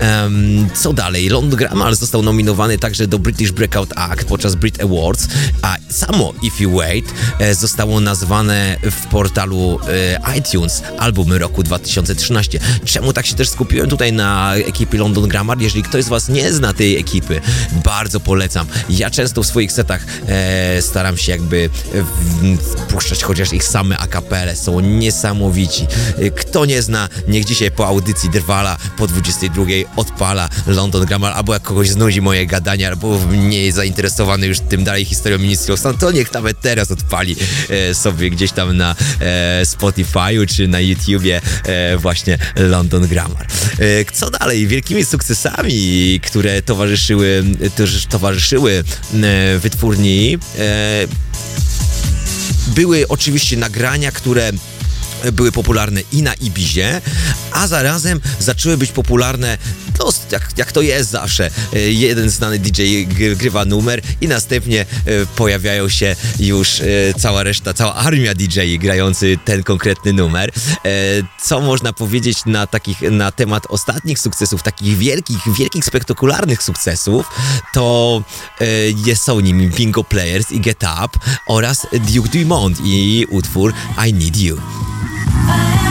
[0.00, 1.28] Em, co dalej?
[1.28, 5.28] London Grammar został nominowany także do British Breakout Act podczas Brit Awards,
[5.62, 7.04] a samo If You Wait
[7.38, 9.78] e, zostało nazwane w portalu
[10.26, 12.60] e, iTunes album roku 2013.
[12.84, 15.60] Czemu tak się też skupiłem tutaj na ekipie London Grammar?
[15.60, 17.40] Jeżeli ktoś z Was nie zna tej ekipy,
[17.84, 18.66] bardzo polecam.
[18.88, 24.06] Ja często w swoich setach e, staram się jakby w, puszczać chociaż ich same a
[24.06, 24.56] cappelle.
[24.56, 25.86] Są niesamowici.
[26.18, 29.64] E, Kto nie zna, niech dzisiaj po audycji Drwala po 22
[29.96, 34.84] odpala London Grammar, albo jak kogoś znudzi moje gadanie, albo nie jest zainteresowany już tym
[34.84, 37.36] dalej historią Sound, to niech nawet teraz odpali
[37.68, 43.46] e, sobie gdzieś tam na e, Spotify'u czy na YouTubie e, właśnie London Grammar.
[43.78, 44.66] E, co dalej?
[44.66, 47.44] Wielkimi sukcesami, które towarzyszyły,
[48.08, 48.84] towarzyszyły
[49.22, 51.06] e, wytwórni e,
[52.66, 54.52] były oczywiście nagrania, które
[55.32, 57.00] były popularne i na Ibizie,
[57.52, 59.58] a zarazem zaczęły być popularne,
[59.98, 61.50] no, jak, jak to jest zawsze.
[61.72, 64.86] E, Jeden znany DJ gry- grywa numer i następnie e,
[65.36, 66.84] pojawiają się już e,
[67.18, 70.50] cała reszta, cała armia DJ grający ten konkretny numer.
[71.44, 77.26] Co można powiedzieć na, takich, na temat ostatnich sukcesów, takich wielkich, wielkich, spektakularnych sukcesów,
[77.74, 78.22] to
[79.14, 81.18] są nimi Bingo Players i Get Up
[81.48, 83.72] oraz Duke Dumont i utwór
[84.08, 84.60] I Need You.
[85.46, 85.83] Yeah.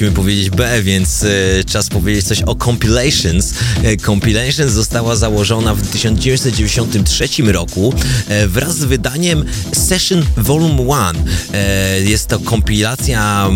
[0.00, 1.28] Musimy powiedzieć B, więc e,
[1.64, 3.54] czas powiedzieć coś o Compilations.
[3.82, 7.94] E, Compilations została założona w 1993 roku
[8.28, 10.82] e, wraz z wydaniem Session Volume
[11.14, 11.24] 1.
[11.54, 13.50] E, jest to kompilacja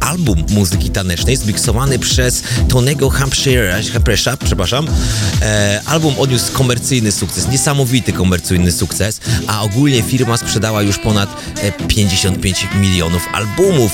[0.00, 4.86] album muzyki tanecznej zmiksowany przez Tonego Hampshire'a, Hampshire'a, przepraszam.
[5.86, 12.66] Album odniósł komercyjny sukces, niesamowity komercyjny sukces, a ogólnie firma sprzedała już ponad e, 55
[12.80, 13.92] milionów albumów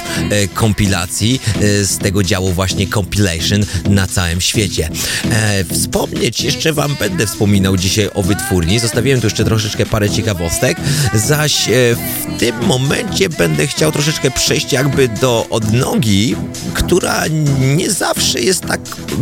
[0.54, 1.40] kompilacji
[1.86, 4.90] z tego działu właśnie compilation na całym świecie.
[5.30, 10.76] E, wspomnieć jeszcze wam będę wspominał dzisiaj o wytwórni, zostawiłem tu jeszcze troszeczkę parę ciekawostek,
[11.14, 16.36] zaś e, w tym momencie będę chciał troszeczkę przejść jakby do odnogi,
[16.74, 17.24] która
[17.60, 18.80] nie zawsze jest tak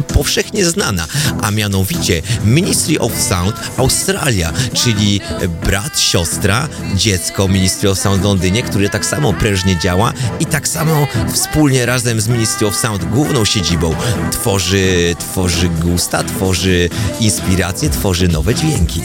[0.09, 1.07] powszechnie znana,
[1.43, 5.21] a mianowicie Ministry of Sound Australia, czyli
[5.65, 11.07] brat, siostra, dziecko Ministry of Sound Londynie, które tak samo prężnie działa i tak samo
[11.33, 13.95] wspólnie razem z Ministry of Sound, główną siedzibą,
[14.33, 16.89] tworzy, tworzy gusta, tworzy
[17.21, 19.01] inspiracje, tworzy nowe dźwięki.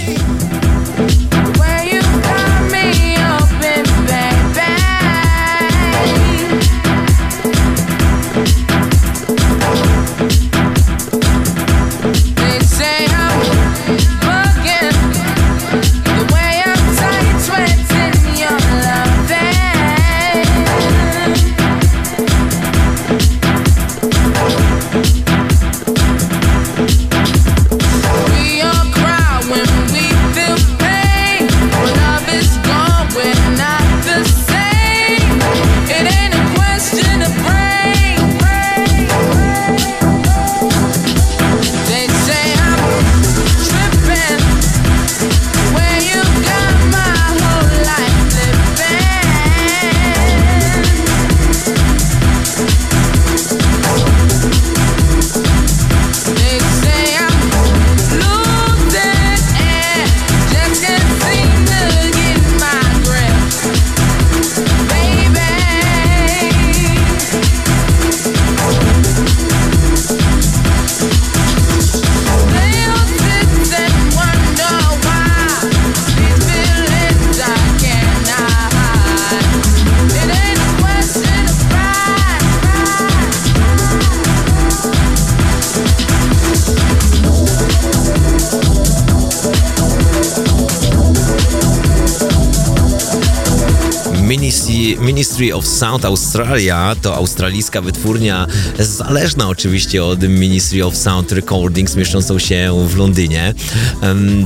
[95.38, 98.47] Ministry, of Sound Australia to australijska wytwórnia
[98.79, 103.53] zależna oczywiście od Ministry of Sound Recordings mieszczącą się w Londynie.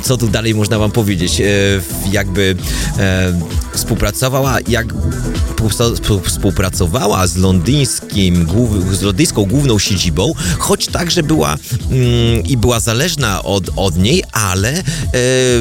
[0.04, 1.42] Co tu dalej można wam powiedzieć?
[1.42, 1.46] E,
[2.12, 2.56] Jakby
[3.00, 3.34] e,
[3.74, 4.94] współpracowała, jak
[6.24, 8.48] współpracowała z londyńskim,
[8.92, 11.58] z londyńską główną siedzibą, choć także była
[11.92, 14.84] mm, i była zależna od, od niej, ale e,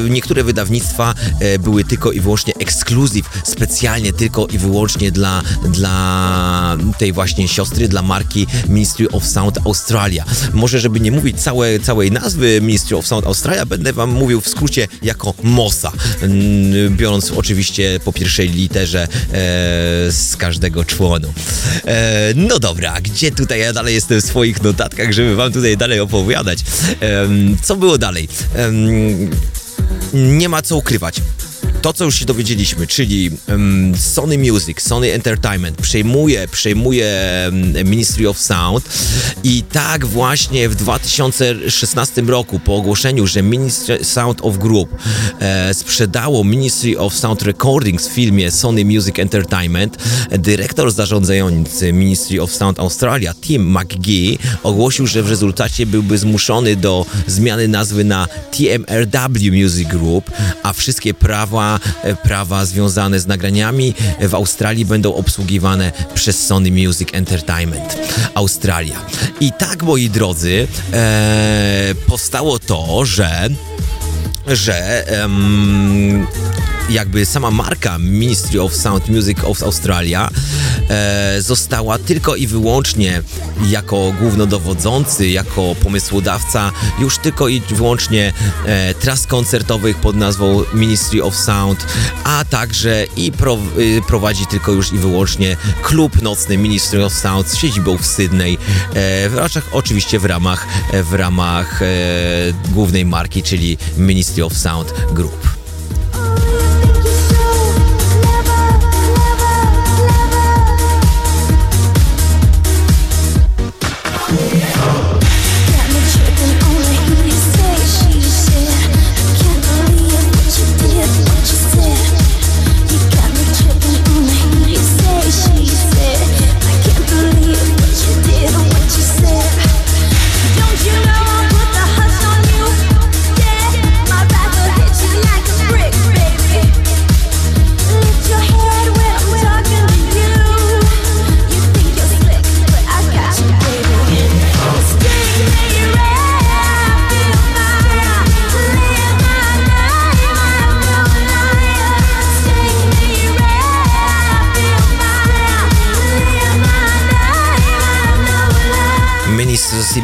[0.09, 7.13] niektóre wydawnictwa e, były tylko i wyłącznie ekskluzyw, specjalnie tylko i wyłącznie dla, dla tej
[7.13, 10.25] właśnie siostry, dla marki Ministry of Sound Australia.
[10.53, 14.49] Może, żeby nie mówić całe, całej nazwy Ministry of Sound Australia, będę wam mówił w
[14.49, 15.91] skrócie jako MOSA,
[16.21, 21.33] mm, biorąc oczywiście po pierwszej literze e, z każdego członu.
[21.85, 25.99] E, no dobra, gdzie tutaj ja dalej jestem w swoich notatkach, żeby wam tutaj dalej
[25.99, 26.59] opowiadać.
[26.99, 28.27] Em, co było dalej?
[28.55, 29.29] Em,
[30.13, 31.21] nie ma co ukrywać.
[31.81, 37.07] To, co już się dowiedzieliśmy, czyli em, Sony Music, Sony Entertainment przejmuje, przejmuje
[37.75, 38.89] em, Ministry of Sound
[39.43, 44.89] i tak właśnie w 2016 roku po ogłoszeniu, że Ministry Sound of Group
[45.39, 49.97] e, sprzedało Ministry of Sound Recordings w filmie Sony Music Entertainment,
[50.31, 57.05] dyrektor zarządzający Ministry of Sound Australia, Tim McGee, ogłosił, że w rezultacie byłby zmuszony do
[57.27, 60.31] zmiany nazwy na TMRW Music Group,
[60.63, 61.70] a wszystkie prawa,
[62.03, 67.97] e, prawa związane z nagraniami w Australii będą obsługiwane przez Sony Music Entertainment
[68.33, 69.05] Australia.
[69.39, 73.49] I tak, moi drodzy, e, powstało to, że
[74.47, 76.27] że em,
[76.91, 80.29] jakby sama marka Ministry of Sound Music of Australia
[80.89, 83.23] e, została tylko i wyłącznie
[83.69, 88.33] jako głównodowodzący, jako pomysłodawca już tylko i wyłącznie
[88.65, 91.85] e, tras koncertowych pod nazwą Ministry of Sound,
[92.23, 97.47] a także i pro, y, prowadzi tylko już i wyłącznie klub nocny Ministry of Sound
[97.49, 101.85] z siedzibą w Sydney, e, w oczywiście w ramach, w ramach e,
[102.69, 105.60] głównej marki, czyli Ministry of Sound Group.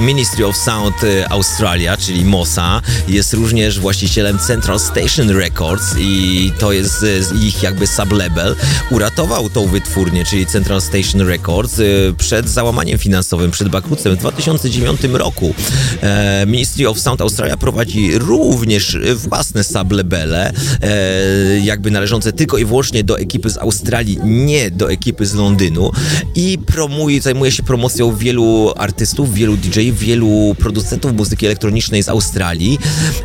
[0.07, 6.71] Ministry of Sound e, Australia, czyli MOSA, jest również właścicielem Central Station Records i to
[6.71, 8.55] jest e, ich jakby sublabel.
[8.91, 11.83] Uratował tą wytwórnię, czyli Central Station Records, e,
[12.17, 15.53] przed załamaniem finansowym, przed bankructwem w 2009 roku.
[16.01, 23.03] E, Ministry of Sound Australia prowadzi również własne sublabele, e, jakby należące tylko i wyłącznie
[23.03, 25.91] do ekipy z Australii, nie do ekipy z Londynu
[26.35, 32.79] i promuje, zajmuje się promocją wielu artystów, wielu DJ-ów, wielu producentów muzyki elektronicznej z Australii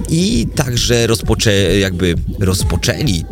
[0.09, 3.25] i także rozpoczę, jakby rozpoczęli,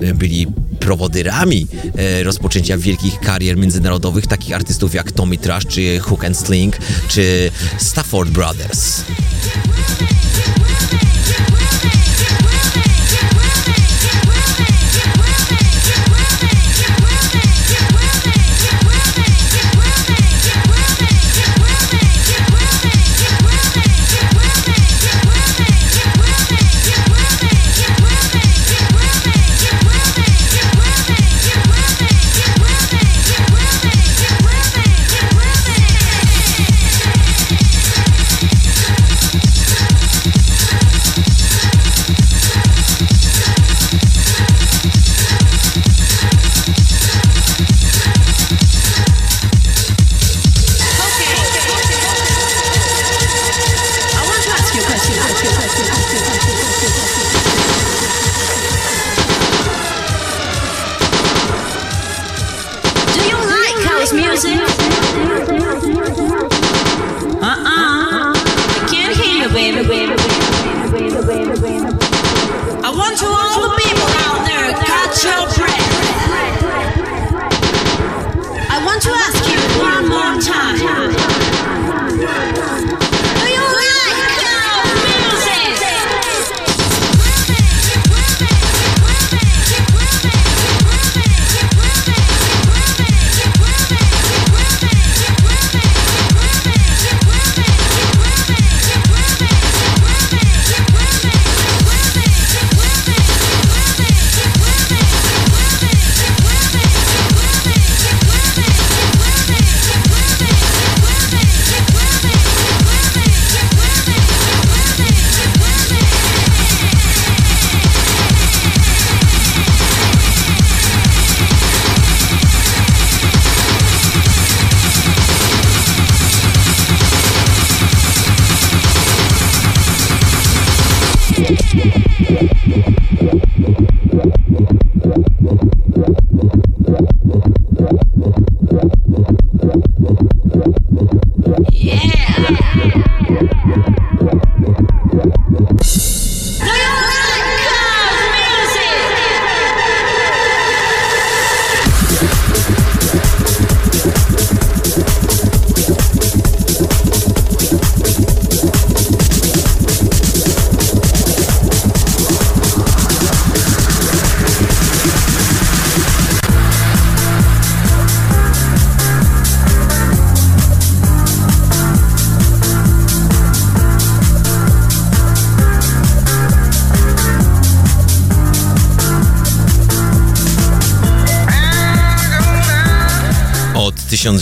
[0.00, 0.46] e, byli
[0.80, 1.66] prowodyrami
[1.98, 6.76] e, rozpoczęcia wielkich karier międzynarodowych takich artystów jak Tommy Trash, czy Hook and Sling,
[7.08, 9.04] czy Stafford Brothers.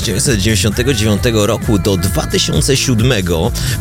[0.05, 3.12] 1999 roku do 2007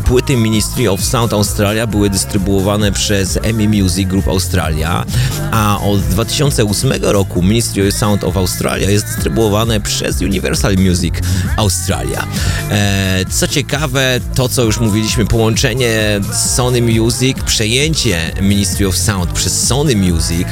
[0.05, 5.05] płyty Ministry of Sound Australia były dystrybuowane przez EMI Music Group Australia,
[5.51, 11.13] a od 2008 roku Ministry of Sound of Australia jest dystrybuowane przez Universal Music
[11.57, 12.27] Australia.
[12.71, 16.21] E, co ciekawe, to co już mówiliśmy, połączenie
[16.55, 20.47] Sony Music, przejęcie Ministry of Sound przez Sony Music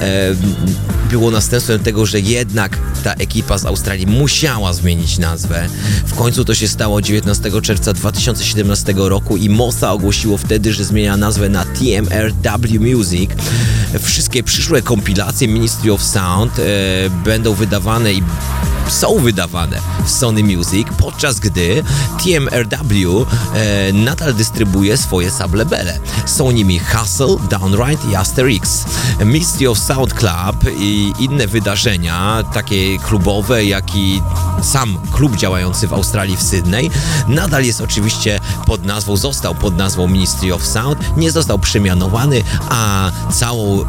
[0.00, 0.34] e,
[1.10, 5.68] było następstwem tego, że jednak ta ekipa z Australii musiała zmienić nazwę.
[6.06, 11.16] W końcu to się stało 19 czerwca 2017 roku i Mosa ogłosiło wtedy, że zmienia
[11.16, 13.30] nazwę na TMRW Music.
[14.00, 16.62] Wszystkie przyszłe kompilacje Ministry of Sound e,
[17.24, 18.22] będą wydawane i
[18.92, 21.84] są wydawane w Sony Music, podczas gdy
[22.24, 25.98] TMRW e, nadal dystrybuuje swoje sublabele.
[26.26, 28.84] Są nimi Hustle, Downright i Asterix.
[29.24, 34.22] Ministry of Sound Club i inne wydarzenia, takie klubowe, jak i
[34.62, 36.90] sam klub działający w Australii w Sydney,
[37.28, 43.10] nadal jest oczywiście pod nazwą, został pod nazwą Ministry of Sound, nie został przemianowany, a
[43.32, 43.84] całą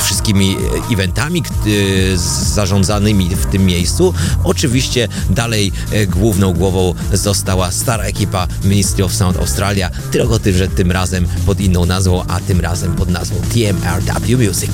[0.00, 2.16] wszystkimi e, eventami e,
[2.54, 4.14] zarządzanymi w tym miejscu.
[4.44, 10.68] Oczywiście dalej e, główną głową została stara ekipa Ministry of Sound Australia, tylko tym, że
[10.68, 14.70] tym razem pod inną nazwą, a tym razem pod nazwą TMRW Music.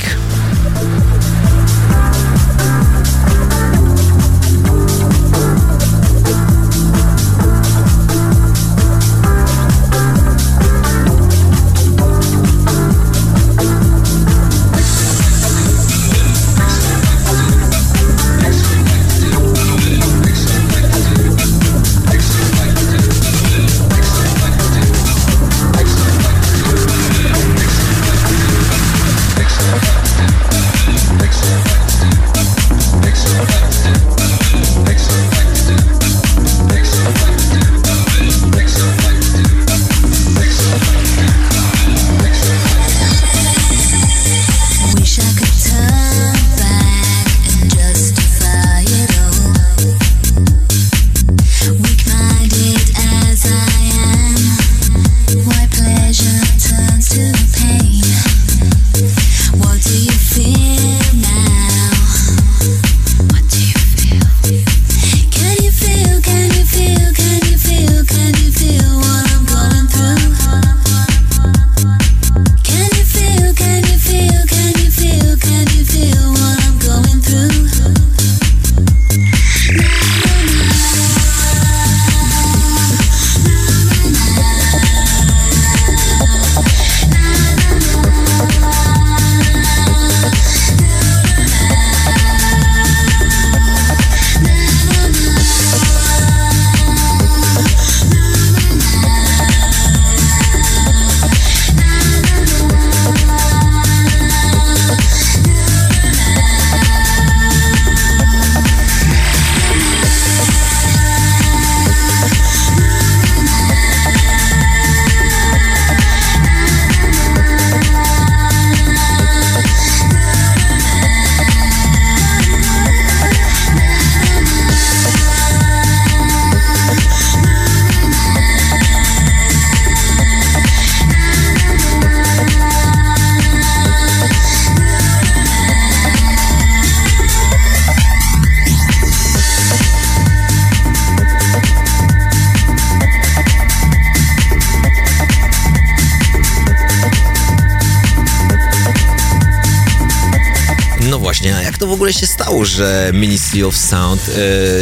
[152.74, 154.32] Że Ministry of Sound e,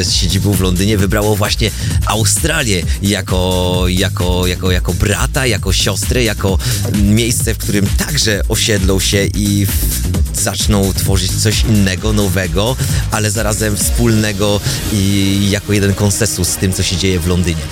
[0.05, 1.71] z siedzibą w Londynie wybrało właśnie
[2.07, 6.59] Australię jako, jako, jako, jako brata, jako siostrę, jako
[7.03, 10.02] miejsce, w którym także osiedlą się i w,
[10.43, 12.77] zaczną tworzyć coś innego, nowego,
[13.11, 14.61] ale zarazem wspólnego
[14.93, 17.63] i jako jeden konsensus z tym, co się dzieje w Londynie.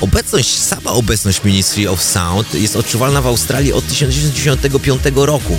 [0.00, 5.58] Obecność, sama obecność Ministry of Sound jest odczuwalna w Australii od 1995 roku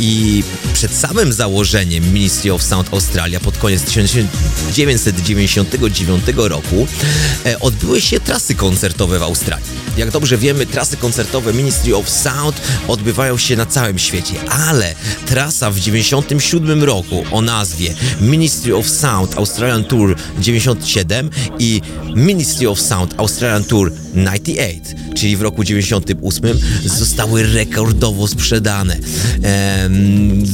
[0.00, 0.42] i
[0.72, 6.86] przed samym założeniem Ministry of Sound Australia pod koniec 1999 roku
[7.46, 9.85] e, odbyły się trasy koncertowe w Australii.
[9.96, 14.94] Jak dobrze wiemy, trasy koncertowe Ministry of Sound odbywają się na całym świecie, ale
[15.26, 21.82] trasa w 97 roku o nazwie Ministry of Sound Australian Tour 97 i
[22.14, 28.96] Ministry of Sound Australian Tour 98, czyli w roku 98 zostały rekordowo sprzedane.
[29.42, 30.44] Em,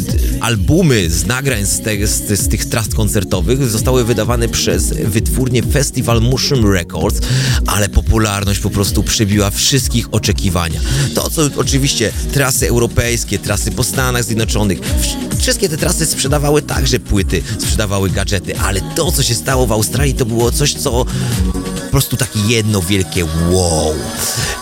[0.41, 6.21] albumy z nagrań z, te, z, z tych tras koncertowych zostały wydawane przez wytwórnię Festival
[6.21, 7.21] Mushroom Records,
[7.67, 10.81] ale popularność po prostu przebiła wszystkich oczekiwania.
[11.15, 17.01] To, co oczywiście trasy europejskie, trasy po Stanach Zjednoczonych, wsz- wszystkie te trasy sprzedawały także
[17.01, 21.05] płyty, sprzedawały gadżety, ale to, co się stało w Australii, to było coś, co
[21.75, 23.95] po prostu takie jedno wielkie wow.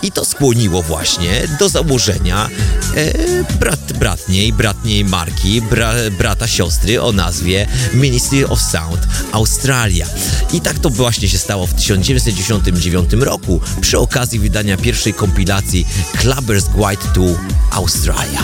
[0.02, 2.48] I to skłoniło właśnie do założenia
[2.96, 3.12] e,
[3.60, 9.00] brat, bratniej, bratniej marki, bra, brata siostry o nazwie Ministry of Sound
[9.32, 10.06] Australia.
[10.52, 15.86] I tak to właśnie się stało w 1999 roku przy okazji wydania pierwszej kompilacji
[16.18, 17.20] Clubbers Guide to
[17.70, 18.40] Australia.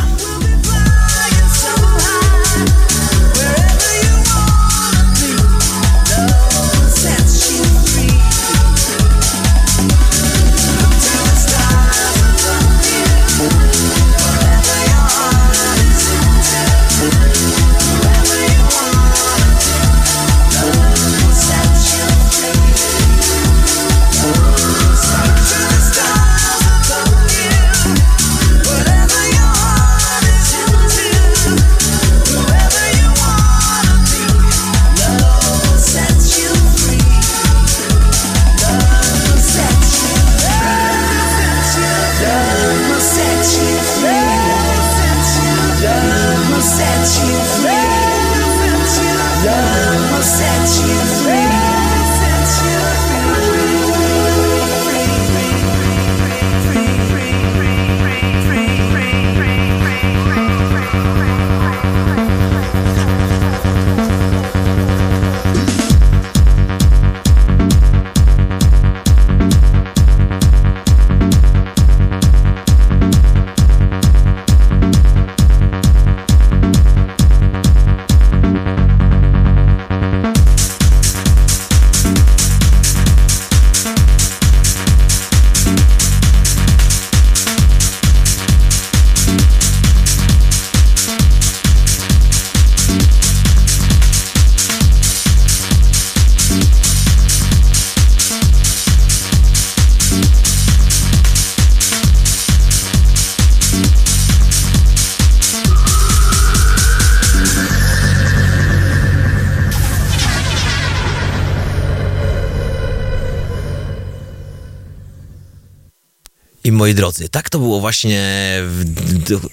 [116.87, 118.23] Moi drodzy, tak to było właśnie,
[118.63, 118.85] w,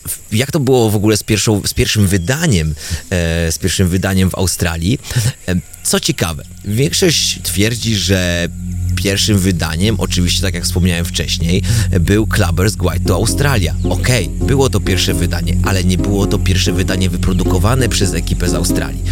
[0.08, 2.76] w, jak to było w ogóle z, pierwszą, z pierwszym wydaniem,
[3.10, 5.00] e, z pierwszym wydaniem w Australii.
[5.48, 8.48] E, co ciekawe, większość twierdzi, że
[8.96, 11.63] pierwszym wydaniem, oczywiście tak jak wspomniałem wcześniej,
[12.00, 13.76] był Clubbers Guide to Australia.
[13.90, 18.54] Okej, było to pierwsze wydanie, ale nie było to pierwsze wydanie wyprodukowane przez ekipę z
[18.54, 19.04] Australii.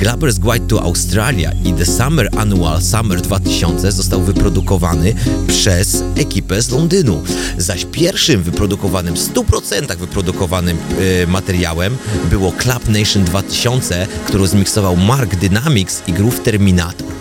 [0.00, 5.14] Clubbers Guide to Australia i The Summer Annual Summer 2000 został wyprodukowany
[5.48, 7.22] przez ekipę z Londynu.
[7.58, 10.78] Zaś pierwszym wyprodukowanym, w 100% wyprodukowanym
[11.22, 11.96] e, materiałem
[12.30, 17.17] było Club Nation 2000, którą zmiksował Mark Dynamics i Groove Terminator.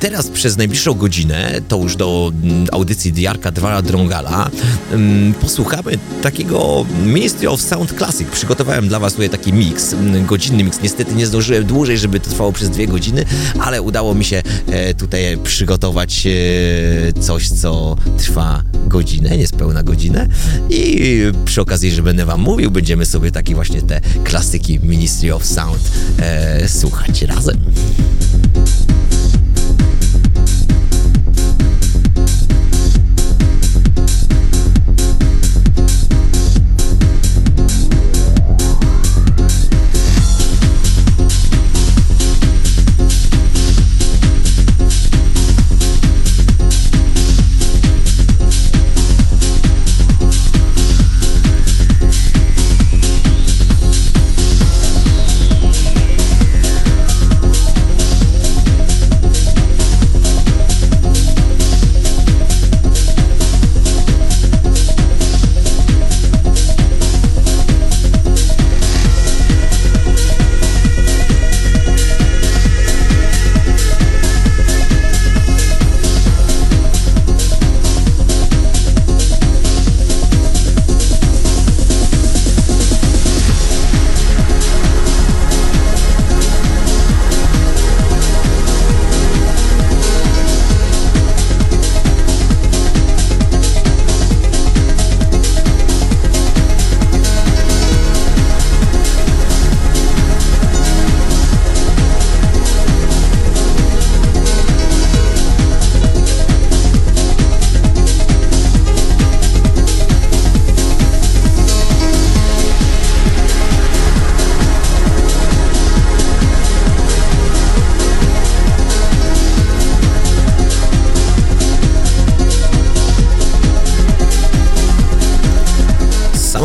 [0.00, 4.50] Teraz przez najbliższą godzinę, to już do mm, audycji Diarka Dwara Drongala,
[4.92, 8.28] mm, posłuchamy takiego Ministry of Sound Classic.
[8.28, 10.82] Przygotowałem dla Was tutaj taki mix, mm, godzinny mix.
[10.82, 13.24] Niestety nie zdążyłem dłużej, żeby to trwało przez dwie godziny,
[13.60, 20.28] ale udało mi się e, tutaj przygotować e, coś, co trwa godzinę, niespełna godzinę.
[20.70, 21.12] I
[21.44, 25.90] przy okazji, że będę Wam mówił, będziemy sobie takie właśnie te klasyki Ministry of Sound
[26.18, 27.56] e, słuchać razem.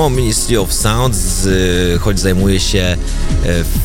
[0.09, 1.15] Ministry of Sound,
[1.99, 2.97] choć zajmuje się e,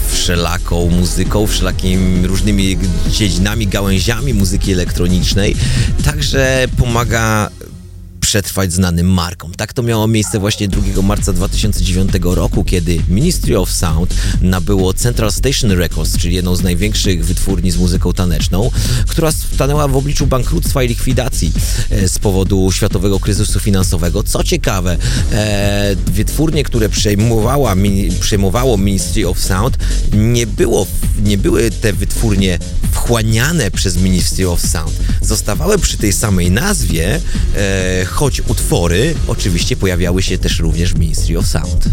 [0.09, 5.57] wszelaką muzyką, wszelakimi różnymi dziedzinami, gałęziami muzyki elektronicznej,
[6.05, 7.51] także pomaga
[8.31, 9.55] przetrwać znanym markom.
[9.55, 15.33] Tak to miało miejsce właśnie 2 marca 2009 roku, kiedy Ministry of Sound nabyło Central
[15.33, 18.71] Station Records, czyli jedną z największych wytwórni z muzyką taneczną,
[19.09, 21.53] która stanęła w obliczu bankructwa i likwidacji
[21.91, 24.23] e, z powodu światowego kryzysu finansowego.
[24.23, 24.97] Co ciekawe,
[25.33, 29.79] e, wytwórnie, które przejmowała, mini, przejmowało Ministry of Sound,
[30.13, 30.87] nie, było,
[31.25, 32.59] nie były te wytwórnie
[32.93, 34.93] wchłaniane przez Ministry of Sound.
[35.23, 37.21] Zostawały przy tej samej nazwie,
[37.57, 41.89] e, choć utwory oczywiście pojawiały się też również w Ministry of Sound.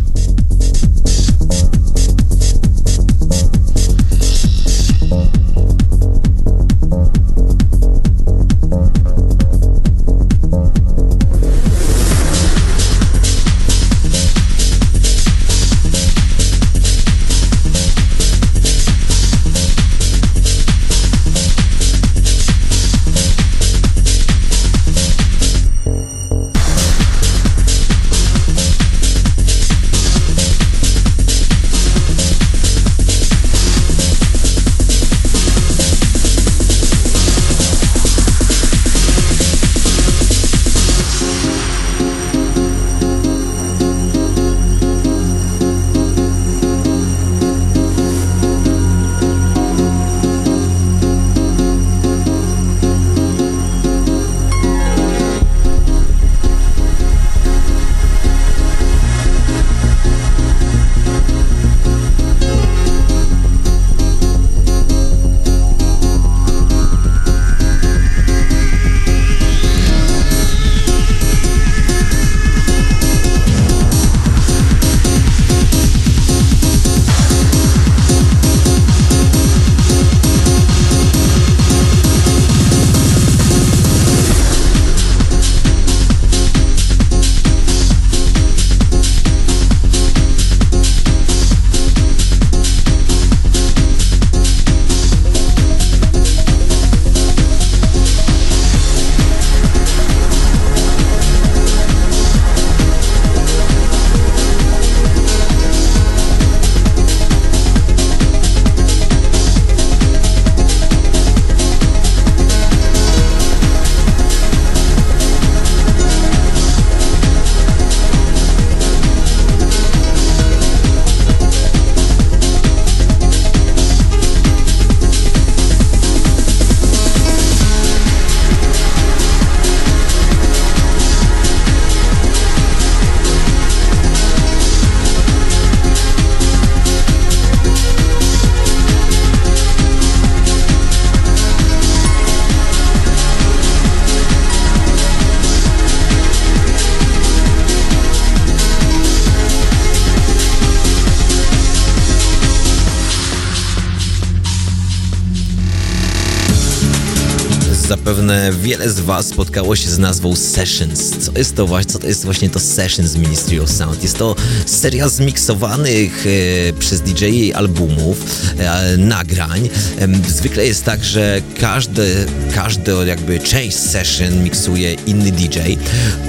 [157.88, 161.10] Zapewne wiele z Was spotkało się z nazwą Sessions.
[161.20, 164.04] Co jest to właśnie, co to jest właśnie to Sessions Ministry of Sound?
[164.04, 164.36] Jest to
[164.66, 168.18] seria zmiksowanych e, przez DJ albumów,
[168.58, 169.70] e, nagrań.
[170.00, 175.60] Em, zwykle jest tak, że każdy, każdy jakby część session miksuje inny DJ.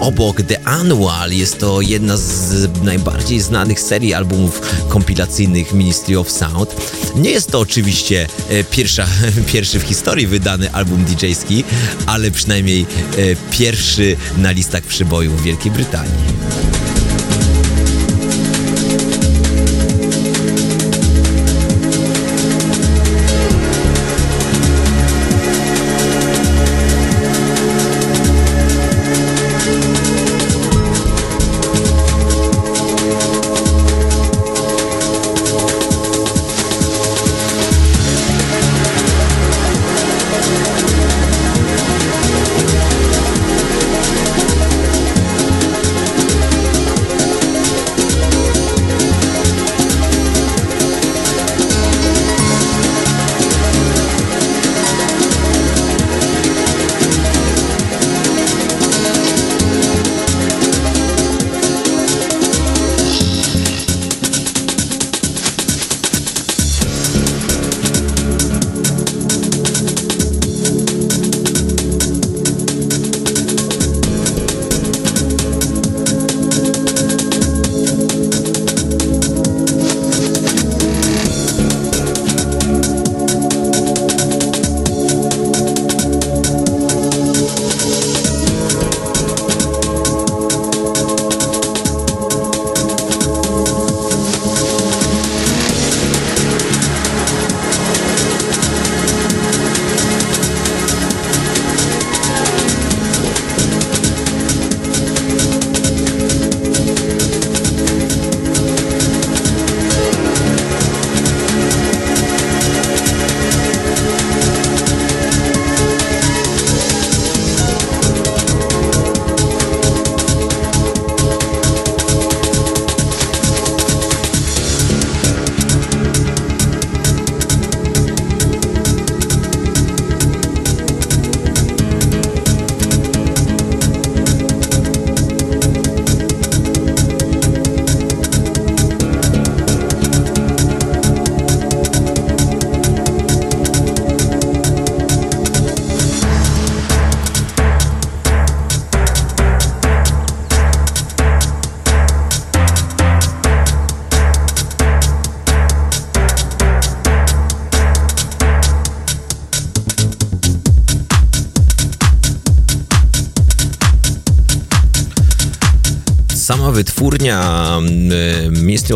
[0.01, 6.77] Obok The Annual jest to jedna z najbardziej znanych serii albumów kompilacyjnych Ministry of Sound.
[7.17, 9.07] Nie jest to oczywiście e, pierwsza,
[9.53, 11.48] pierwszy w historii wydany album DJ-ski,
[12.07, 12.87] ale przynajmniej e,
[13.51, 16.68] pierwszy na listach przybojów w Wielkiej Brytanii.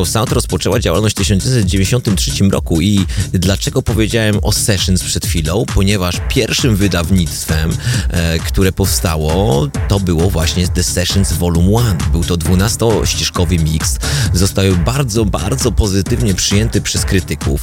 [0.00, 5.64] Of Sound rozpoczęła działalność w 1993 roku i dlaczego powiedziałem o Sessions przed chwilą?
[5.74, 7.70] Ponieważ pierwszym wydawnictwem,
[8.08, 12.12] e, które powstało, to było właśnie The Sessions Volume 1.
[12.12, 13.98] Był to 12-ścieżkowy mix.
[14.32, 17.62] Został bardzo, bardzo pozytywnie przyjęty przez krytyków.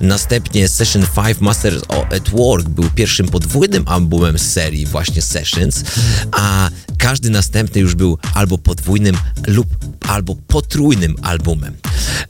[0.00, 1.82] Następnie Session 5 Masters
[2.16, 5.84] at Work był pierwszym podwójnym albumem z serii właśnie Sessions,
[6.32, 9.16] a każdy następny już był albo podwójnym
[9.46, 9.81] lub
[10.12, 11.76] albo potrójnym albumem.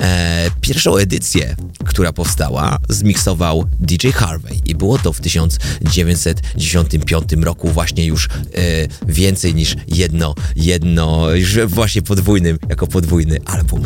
[0.01, 8.07] E, pierwszą edycję, która powstała, zmiksował DJ Harvey i było to w 1995 roku właśnie
[8.07, 8.31] już e,
[9.07, 13.83] więcej niż jedno, jedno, już właśnie podwójnym, jako podwójny album.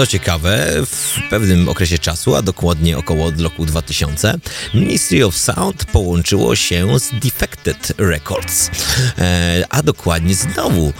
[0.00, 4.38] Co ciekawe, w pewnym okresie czasu, a dokładnie około od roku 2000,
[4.74, 8.70] Ministry of Sound połączyło się z Defected Records,
[9.18, 10.92] e, a dokładnie znowu e,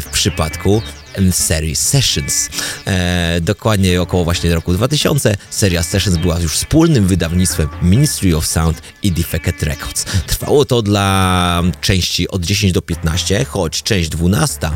[0.00, 0.82] w przypadku
[1.30, 2.48] serii Sessions.
[2.86, 8.82] E, dokładnie około właśnie roku 2000 seria Sessions była już wspólnym wydawnictwem Ministry of Sound
[9.02, 10.06] i Defected Records.
[10.40, 14.70] Trwało to dla części od 10 do 15, choć część 12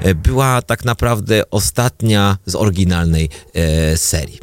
[0.00, 4.39] e, była tak naprawdę ostatnia z oryginalnej e, serii.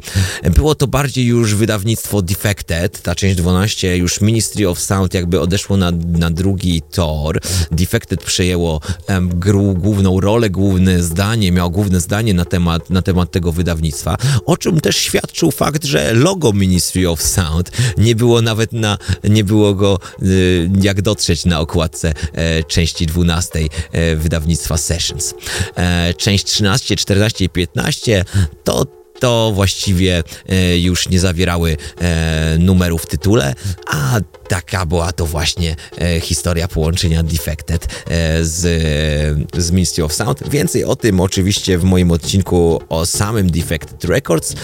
[0.54, 5.76] Było to bardziej już wydawnictwo Defected, ta część 12 już Ministry of Sound jakby odeszło
[5.76, 7.40] na, na drugi tor.
[7.70, 8.80] Defected przejęło
[9.20, 14.16] gru, główną rolę, główne zdanie, miało główne zdanie na temat, na temat tego wydawnictwa,
[14.46, 19.44] o czym też świadczył fakt, że logo Ministry of Sound nie było nawet na, nie
[19.44, 23.58] było go y, jak dotrzeć na okładce e, części 12
[23.92, 25.34] e, wydawnictwa Sessions.
[25.76, 28.24] E, część 13, 14 i 15
[28.64, 33.54] to to właściwie e, już nie zawierały e, numerów w tytule,
[33.86, 38.60] a taka była to właśnie e, historia połączenia Defected e, z,
[39.56, 40.48] z Ministry of Sound.
[40.48, 44.54] Więcej o tym oczywiście w moim odcinku o samym Defected Records,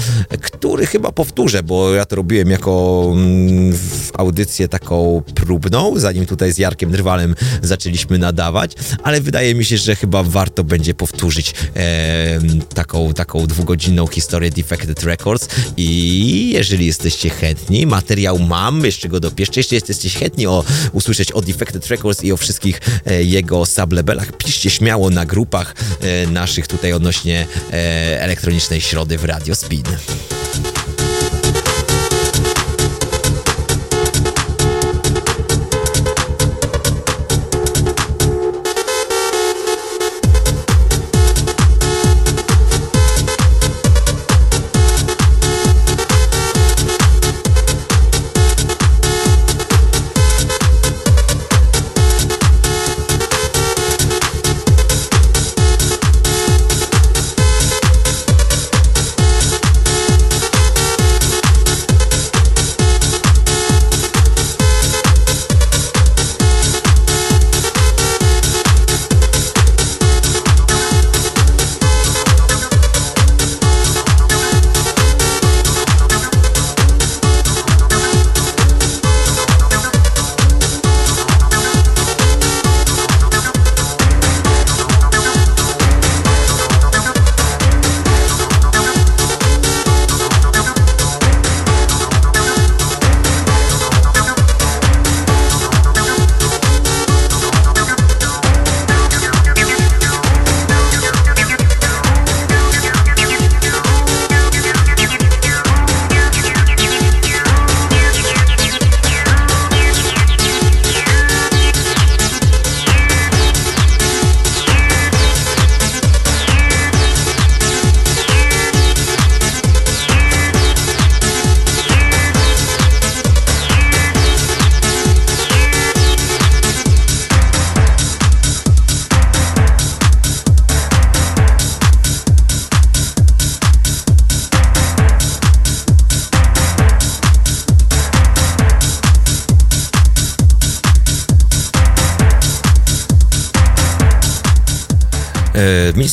[0.40, 3.78] który chyba powtórzę, bo ja to robiłem jako mm,
[4.18, 9.96] audycję taką próbną, zanim tutaj z Jarkiem Drwalem zaczęliśmy nadawać, ale wydaje mi się, że
[9.96, 12.38] chyba warto będzie powtórzyć e,
[12.74, 19.62] taką, taką dwugodzinną historię Defected Records i jeżeli jesteście chętni, materiał mam, jeszcze go dopieszczę,
[19.74, 24.70] jeśli jesteście chętni o, usłyszeć o Defected Records i o wszystkich e, jego sublabelach, piszcie
[24.70, 29.84] śmiało na grupach e, naszych tutaj odnośnie e, elektronicznej środy w Radio Spin.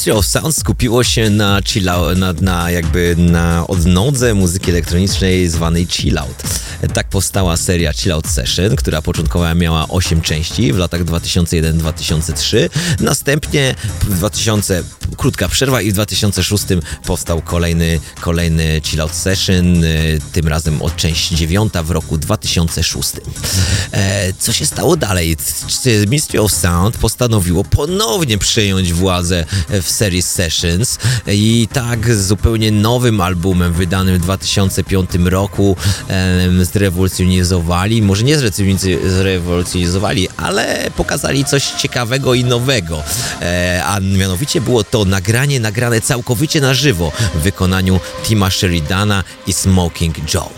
[0.01, 5.47] Ministry of Sound skupiło się na chill out, na, na jakby na odnodze muzyki elektronicznej
[5.47, 6.43] zwanej chill out.
[6.81, 12.69] E, Tak powstała seria Chill Out Session, która początkowo miała 8 części w latach 2001-2003.
[12.99, 14.83] Następnie w 2000
[15.17, 16.63] krótka przerwa i w 2006
[17.05, 23.11] powstał kolejny, kolejny Chill Out Session, y, tym razem od część dziewiąta w roku 2006.
[23.91, 25.37] E, co się stało dalej?
[26.07, 29.45] Ministry of Sound postanowiło ponownie przejąć władzę
[29.81, 30.97] w serii Sessions
[31.27, 35.75] i tak z zupełnie nowym albumem wydanym w 2005 roku
[36.61, 43.03] zrewolucjonizowali, może nie zrewolucjoniz- zrewolucjonizowali, ale pokazali coś ciekawego i nowego.
[43.41, 49.53] E, a mianowicie było to nagranie nagrane całkowicie na żywo w wykonaniu Tima Sheridana i
[49.53, 50.49] Smoking Joe.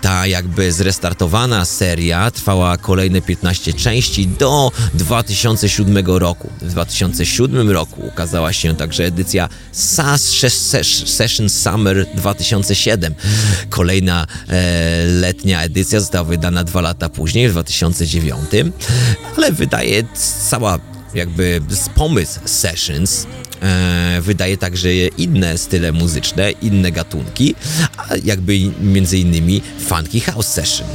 [0.00, 6.50] Ta jakby zrestartowana seria trwała kolejne 15 części do 2007 roku.
[6.60, 10.22] W 2007 roku ukazała się także edycja SAS
[11.06, 13.14] Session Summer 2007.
[13.68, 18.50] Kolejna e, letnia edycja została wydana dwa lata później, w 2009,
[19.36, 20.04] ale wydaje
[20.50, 20.78] cała
[21.14, 23.26] jakby z pomysł Sessions
[23.62, 27.54] e, wydaje także inne style muzyczne, inne gatunki,
[27.96, 30.86] a jakby między innymi funky house session.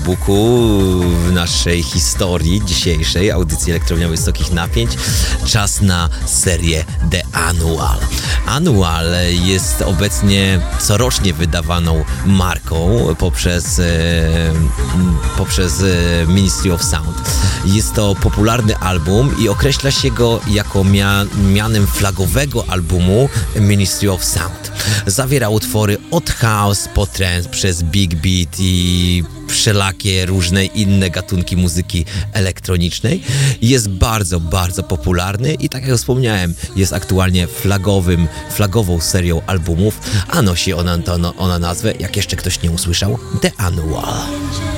[0.00, 4.90] Audiobooku, w naszej historii dzisiejszej audycji Elektrownia Wysokich Napięć.
[5.46, 7.98] Czas na serię The Annual.
[8.46, 9.06] Annual
[9.44, 13.84] jest obecnie corocznie wydawaną marką poprzez, e,
[15.36, 17.30] poprzez e, Ministry of Sound.
[17.64, 24.24] Jest to popularny album i określa się go jako mia, mianem flagowego albumu Ministry of
[24.24, 24.72] Sound.
[25.06, 32.04] Zawiera utwory od house po trance przez big beat i wszelakie różne inne gatunki muzyki
[32.32, 33.22] elektronicznej.
[33.62, 40.42] Jest bardzo, bardzo popularny i tak jak wspomniałem, jest aktualnie flagowym, flagową serią albumów, a
[40.42, 44.69] nosi ona, to, no, ona nazwę, jak jeszcze ktoś nie usłyszał, The Annual.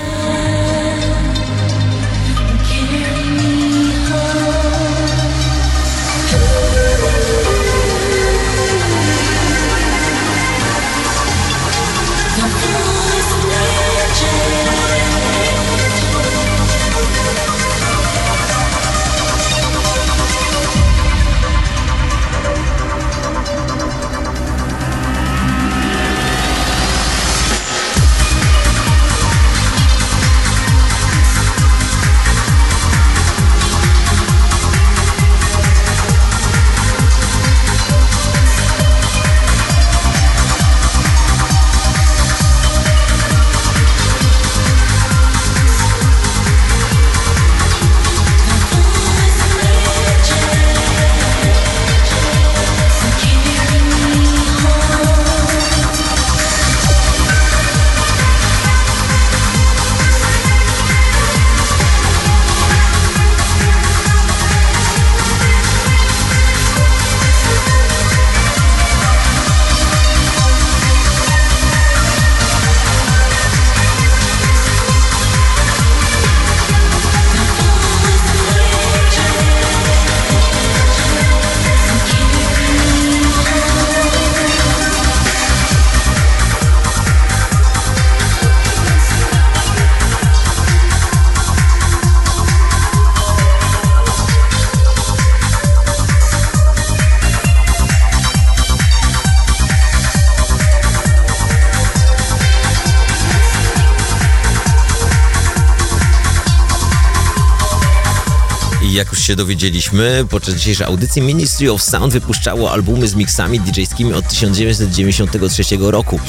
[109.32, 115.62] Się dowiedzieliśmy, podczas dzisiejszej audycji Ministry of Sound wypuszczało albumy z miksami DJ-skimi od 1993
[115.80, 116.20] roku.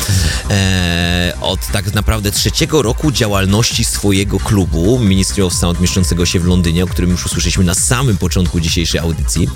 [0.50, 6.46] E, od tak naprawdę trzeciego roku działalności swojego klubu Ministry of Sound mieszczącego się w
[6.46, 9.48] Londynie, o którym już usłyszeliśmy na samym początku dzisiejszej audycji.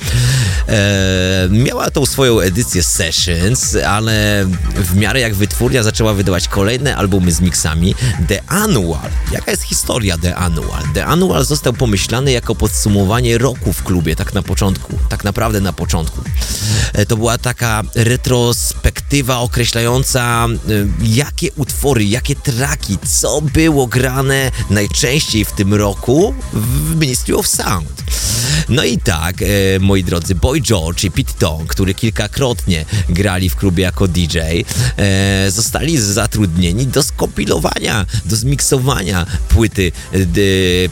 [0.67, 4.45] E, miała tą swoją edycję Sessions, ale
[4.75, 7.95] w miarę jak wytwórnia zaczęła wydawać kolejne albumy z miksami.
[8.27, 9.09] The Annual.
[9.31, 10.83] Jaka jest historia The Annual?
[10.93, 15.73] The Annual został pomyślany jako podsumowanie roku w klubie, tak na początku, tak naprawdę na
[15.73, 16.21] początku.
[16.93, 20.57] E, To była taka retrospektywa określająca, e,
[21.03, 28.03] jakie utwory, jakie traki, co było grane najczęściej w tym roku w Ministry of Sound.
[28.69, 29.45] No i tak, e,
[29.79, 34.37] moi drodzy, Boy George i Pete Tong, który kilkakrotnie grali w klubie jako DJ,
[35.49, 39.91] zostali zatrudnieni do skompilowania, do zmiksowania płyty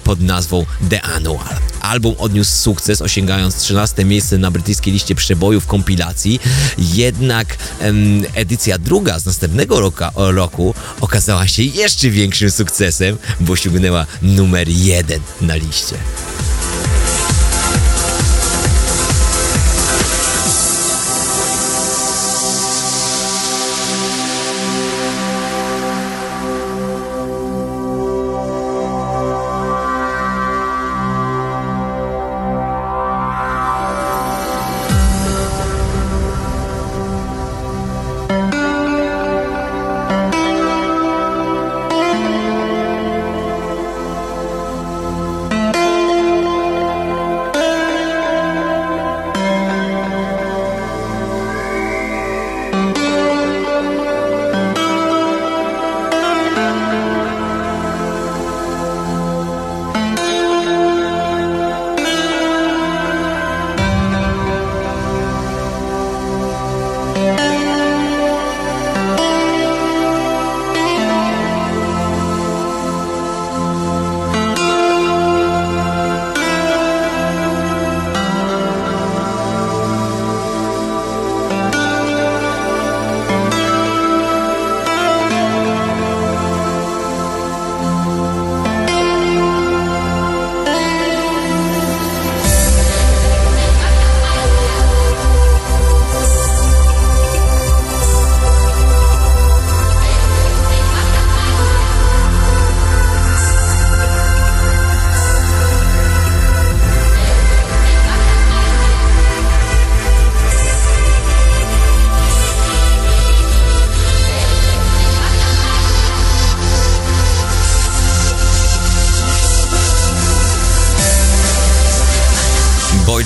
[0.03, 1.55] pod nazwą The Annual.
[1.81, 6.39] Album odniósł sukces, osiągając 13 miejsce na brytyjskiej liście przebojów kompilacji,
[6.77, 14.69] jednak em, edycja druga z następnego roku okazała się jeszcze większym sukcesem, bo osiągnęła numer
[14.69, 15.95] jeden na liście.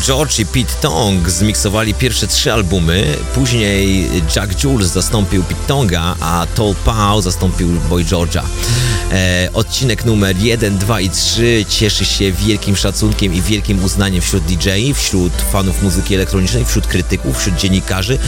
[0.10, 6.48] George i Pete Tong zmiksowali pierwsze trzy albumy, później Jack Jules zastąpił Pete Tonga, a
[6.56, 8.42] Tol Pau zastąpił Boy George'a.
[9.12, 14.44] E, odcinek numer 1, 2 i 3 cieszy się wielkim szacunkiem i wielkim uznaniem wśród
[14.44, 18.20] DJ, wśród fanów muzyki elektronicznej, wśród krytyków, wśród dziennikarzy,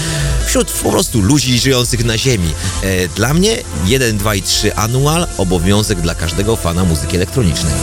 [0.45, 2.49] wśród po prostu ludzi żyjących na ziemi.
[2.83, 7.73] E, dla mnie 1, 2 i 3 Annual obowiązek dla każdego fana muzyki elektronicznej.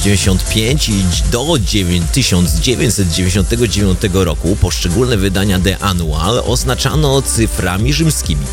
[0.00, 8.46] 1995 i do 9 1999 roku poszczególne wydania The Annual oznaczano cyframi rzymskimi.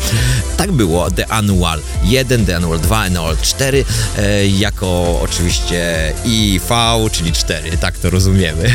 [0.56, 3.84] Tak było The Annual 1, The Annual 2, Annual 4
[4.18, 8.70] e, jako oczywiście IV, czyli 4, tak to rozumiemy.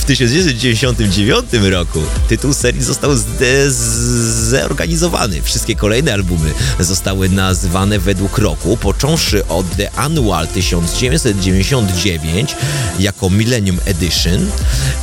[0.00, 3.10] W 1999 roku tytuł serii został
[4.50, 5.42] zorganizowany.
[5.42, 6.50] Wszystkie kolejne albumy
[6.80, 12.56] zostały nazwane według roku, począwszy od The Annual 1999
[12.98, 14.50] jako Millennium Edition,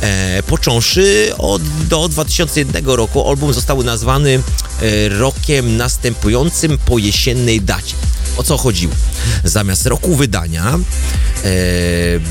[0.00, 4.42] e, począwszy od, do 2001 roku album został nazwany
[4.82, 6.98] e, rokiem następującym po
[7.40, 7.96] innej dacie.
[8.40, 8.94] O co chodziło?
[9.44, 10.78] Zamiast roku wydania
[11.44, 11.50] e,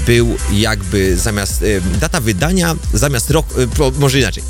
[0.05, 3.45] był jakby zamiast e, data wydania, zamiast rok,
[3.79, 4.43] e, może inaczej.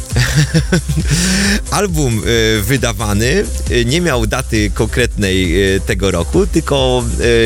[1.71, 7.03] Album e, wydawany e, nie miał daty konkretnej e, tego roku, tylko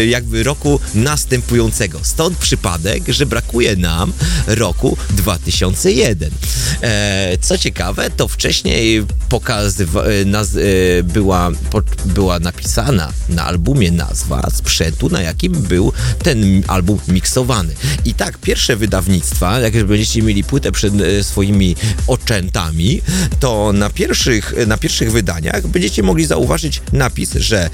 [0.07, 1.99] jakby roku następującego.
[2.03, 4.13] Stąd przypadek, że brakuje nam
[4.47, 6.31] roku 2001.
[6.81, 10.03] E, co ciekawe, to wcześniej pokazywa,
[11.03, 15.93] była, po, była napisana na albumie nazwa sprzętu, na jakim był
[16.23, 17.73] ten album miksowany.
[18.05, 21.75] I tak, pierwsze wydawnictwa, jak już będziecie mieli płytę przed e, swoimi
[22.07, 23.01] oczętami,
[23.39, 27.69] to na pierwszych, na pierwszych wydaniach będziecie mogli zauważyć napis, że e,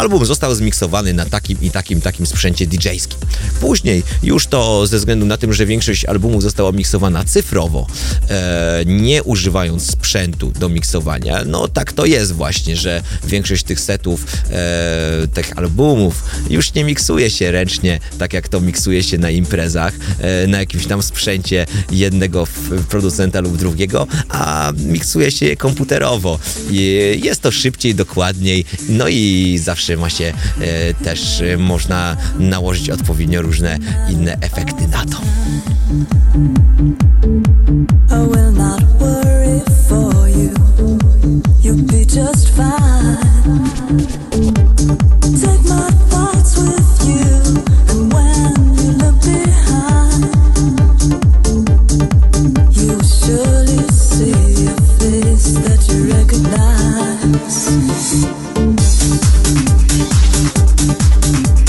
[0.00, 3.18] Album został zmiksowany na takim i takim, takim sprzęcie DJ-skim.
[3.60, 7.86] Później, już to ze względu na tym, że większość albumów została miksowana cyfrowo,
[8.30, 14.26] e, nie używając sprzętu do miksowania, no tak to jest właśnie, że większość tych setów,
[14.50, 19.94] e, tych albumów już nie miksuje się ręcznie, tak jak to miksuje się na imprezach,
[20.18, 22.46] e, na jakimś tam sprzęcie jednego
[22.88, 26.38] producenta lub drugiego, a miksuje się je komputerowo.
[27.22, 33.78] Jest to szybciej, dokładniej, no i zawsze się e, też e, można nałożyć odpowiednio różne
[34.08, 35.20] inne efekty na to.
[60.86, 61.59] Will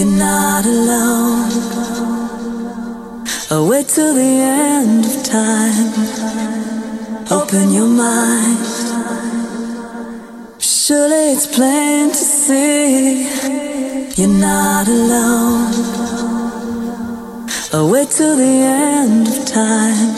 [0.00, 1.50] You're not alone.
[3.50, 5.92] Oh, wait till the end of time.
[7.30, 8.64] Open your mind.
[10.58, 13.28] Surely it's plain to see
[14.16, 15.68] you're not alone.
[17.74, 18.56] Oh, wait till the
[18.86, 20.16] end of time.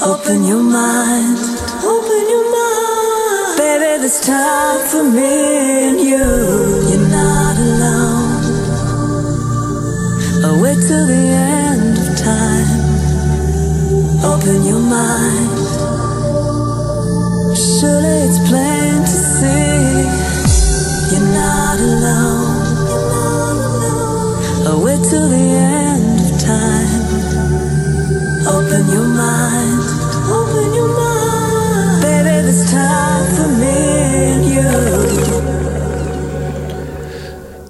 [0.00, 1.36] Open your mind.
[1.84, 3.58] Open your mind.
[3.58, 6.77] Baby, there's time for me and you.
[10.56, 12.80] Wait till the end of time.
[14.24, 15.58] Open your mind.
[17.56, 19.78] Surely it's plain to see
[21.12, 22.58] you're not alone.
[24.84, 27.02] Wait till the end of time.
[28.46, 29.77] Open your mind.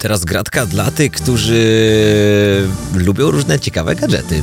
[0.09, 4.43] Teraz gratka dla tych, którzy lubią różne ciekawe gadżety.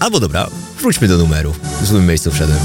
[0.00, 0.46] Albo dobra,
[0.80, 1.54] wróćmy do numeru.
[1.82, 2.58] W złym miejscu wszedłem.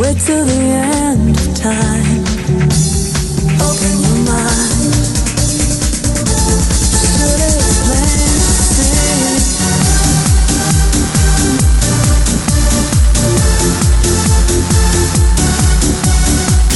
[0.00, 2.01] Wait till the end of time.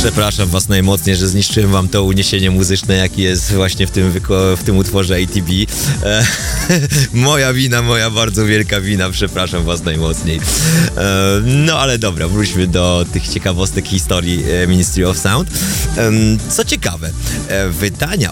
[0.07, 4.13] Przepraszam was najmocniej, że zniszczyłem wam to uniesienie muzyczne, jakie jest właśnie w tym,
[4.57, 5.51] w tym utworze ATB.
[6.03, 6.27] E,
[7.13, 10.41] moja wina, moja bardzo wielka wina, przepraszam was najmocniej.
[10.97, 15.51] E, no ale dobra, wróćmy do tych ciekawostek historii e, Ministry of Sound.
[15.97, 17.11] Em, co ciekawe,
[17.49, 18.31] e, wydania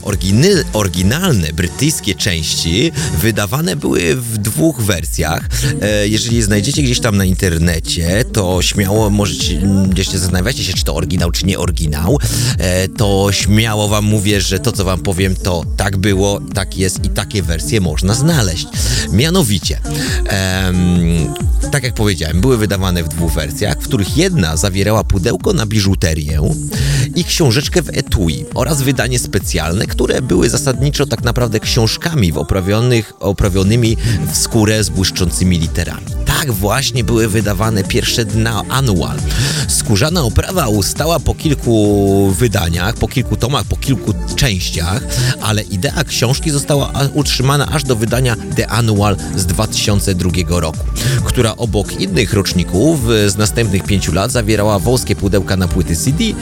[0.72, 5.48] oryginalne brytyjskie części wydawane były w dwóch wersjach.
[5.82, 10.84] E, jeżeli je znajdziecie gdzieś tam na internecie, to śmiało możecie, gdzieś zastanawiacie się, czy
[10.84, 12.18] to oryginał, czy nie oryginał,
[12.58, 17.04] e, to śmiało wam mówię, że to, co wam powiem, to tak było, tak jest
[17.04, 18.66] i takie wersje można znaleźć.
[19.12, 19.80] Mianowicie,
[20.26, 21.34] em,
[21.70, 26.40] tak jak powiedziałem, były wydawane w dwóch wersjach, w których jedna zawierała pudełko na biżuterię
[27.14, 33.96] i książeczkę w etui oraz wydanie specjalne, które były zasadniczo tak naprawdę książkami oprawionych, oprawionymi
[34.32, 36.23] w skórę z błyszczącymi literami.
[36.40, 39.16] Tak właśnie były wydawane pierwsze dna Annual.
[39.68, 45.02] Skórzana oprawa ustała po kilku wydaniach, po kilku tomach, po kilku częściach,
[45.40, 50.30] ale idea książki została utrzymana aż do wydania The Annual z 2002
[50.60, 50.78] roku,
[51.24, 56.24] która obok innych roczników e, z następnych pięciu lat zawierała wąskie pudełka na płyty CD
[56.24, 56.34] e,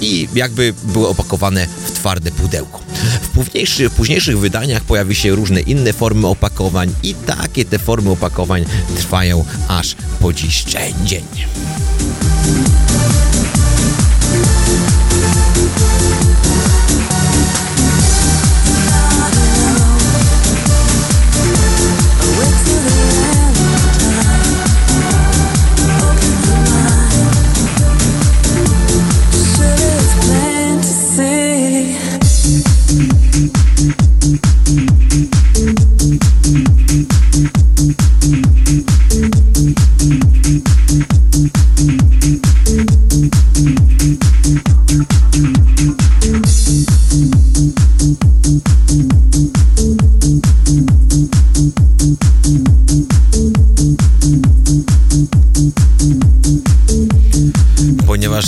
[0.00, 2.80] i jakby były opakowane w twarde pudełko.
[3.22, 8.10] W późniejszych, w późniejszych wydaniach pojawi się różne inne formy opakowań i takie te formy
[8.10, 8.64] opakowań
[8.96, 10.64] trwają aż po dziś
[11.04, 11.24] dzień.
[33.86, 34.16] Ponieważ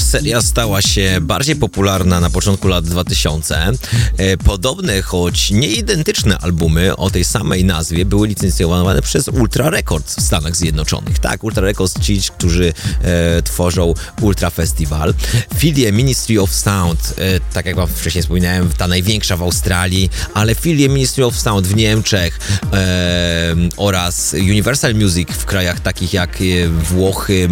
[0.09, 3.70] seria stała się bardziej popularna na początku lat 2000,
[4.16, 10.16] e, podobne, choć nie identyczne albumy o tej samej nazwie były licencjonowane przez Ultra Records
[10.16, 11.18] w Stanach Zjednoczonych.
[11.18, 12.72] Tak, Ultra Records, ci, którzy
[13.02, 15.14] e, tworzą Ultra Festival.
[15.56, 20.55] Filie Ministry of Sound, e, tak jak wam wcześniej wspominałem, ta największa w Australii, ale
[20.55, 22.39] filie Ministry of Sound w Niemczech
[22.72, 27.48] e, oraz Universal Music w krajach takich jak e, Włochy,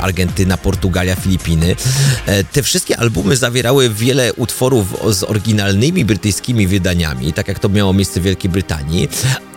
[0.00, 1.76] Argentyna, Portugalia, Filipiny.
[2.26, 7.92] E, Te wszystkie albumy zawierały wiele utworów z oryginalnymi brytyjskimi wydaniami, tak jak to miało
[7.92, 9.08] miejsce w Wielkiej Brytanii,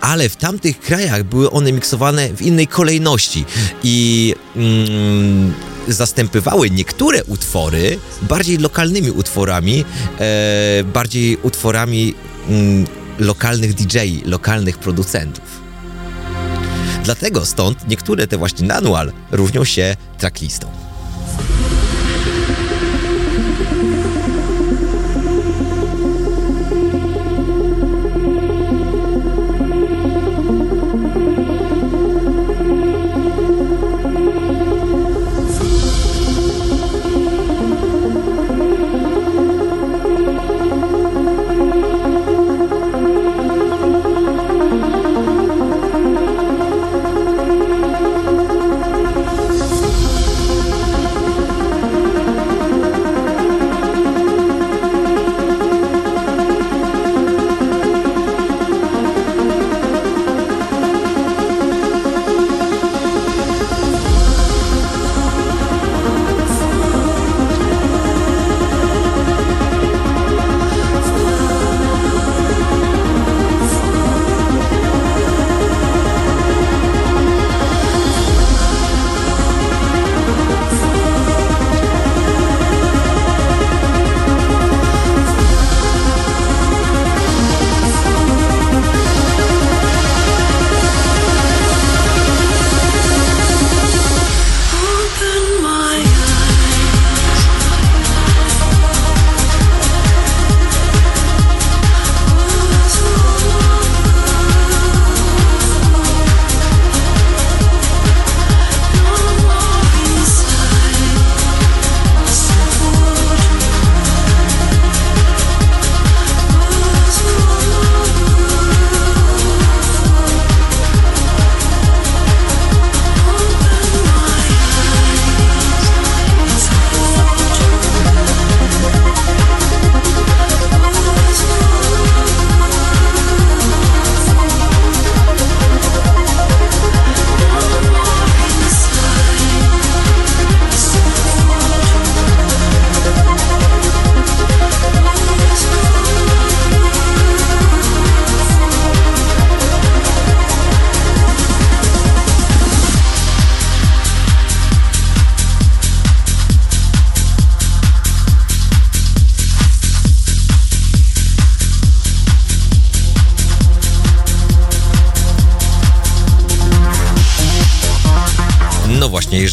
[0.01, 3.45] ale w tamtych krajach były one miksowane w innej kolejności
[3.83, 5.53] i mm,
[5.87, 9.85] zastępywały niektóre utwory bardziej lokalnymi utworami,
[10.19, 12.13] e, bardziej utworami
[12.49, 12.87] mm,
[13.19, 15.59] lokalnych DJ, lokalnych producentów.
[17.03, 20.88] Dlatego stąd niektóre te właśnie manual różnią się tracklistą.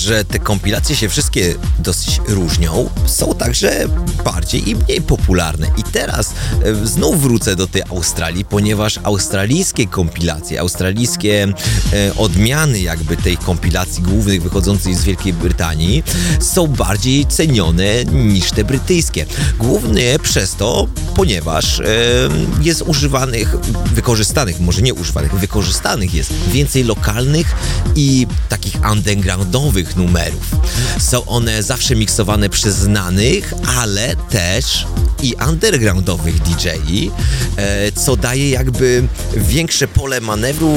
[0.06, 3.88] Że te kompilacje się wszystkie dosyć różnią, są także
[4.24, 5.66] bardziej i mniej popularne.
[5.76, 11.48] I teraz e, znów wrócę do tej Australii, ponieważ australijskie kompilacje, australijskie
[11.92, 16.02] e, odmiany jakby tej kompilacji głównych wychodzącej z Wielkiej Brytanii
[16.40, 19.26] są bardziej cenione niż te brytyjskie.
[19.58, 21.84] Głównie przez to, ponieważ e,
[22.62, 23.56] jest używanych,
[23.94, 27.46] wykorzystanych, może nie używanych, wykorzystanych jest więcej lokalnych
[27.96, 28.55] i takich
[28.92, 30.50] undergroundowych numerów.
[30.98, 34.86] Są one zawsze miksowane przez znanych, ale też
[35.22, 37.10] i undergroundowych DJ-i,
[37.56, 40.72] e, co daje jakby większe pole manewru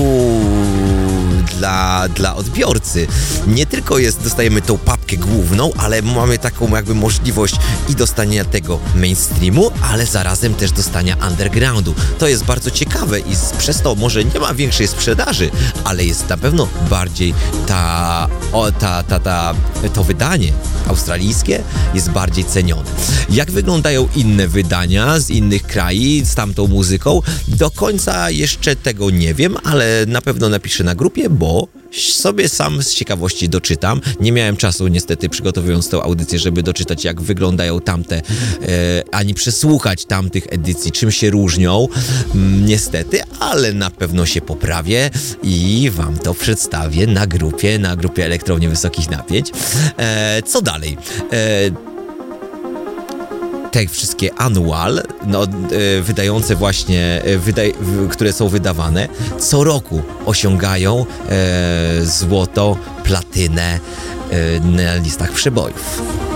[1.60, 3.08] dla, dla odbiorcy.
[3.48, 7.56] Nie tylko jest, dostajemy tą papkę główną, ale mamy taką jakby możliwość
[7.90, 11.96] i dostania tego mainstreamu, ale zarazem też dostania undergroundu.
[12.20, 15.52] To jest bardzo ciekawe i przez to może nie ma większej sprzedaży,
[15.84, 17.34] ale jest na pewno bardziej
[17.68, 18.09] ta,
[18.52, 19.56] o, ta, ta, ta,
[19.94, 20.52] to wydanie
[20.88, 21.64] australijskie
[21.94, 22.90] jest bardziej cenione.
[23.30, 25.90] Jak wyglądają inne wydania z innych krajów
[26.24, 27.22] z tamtą muzyką?
[27.48, 31.68] Do końca jeszcze tego nie wiem, ale na pewno napiszę na grupie, bo
[31.98, 34.02] sobie sam z ciekawości doczytam.
[34.20, 38.22] Nie miałem czasu niestety przygotowując tę audycję, żeby doczytać jak wyglądają tamte, e,
[39.12, 41.88] ani przesłuchać tamtych edycji, czym się różnią.
[42.36, 45.10] Mm, niestety, ale na pewno się poprawię
[45.44, 49.52] i wam to przedstawię na grupie, na grupie Elektrowni Wysokich Napięć.
[49.98, 50.98] E, co dalej?
[51.32, 51.90] E,
[53.72, 55.48] te wszystkie annual, no, e,
[56.02, 57.74] wydające właśnie, e, wydaj,
[58.10, 59.08] które są wydawane,
[59.40, 63.80] co roku osiągają e, złoto, platynę
[64.32, 66.29] e, na listach przebojów.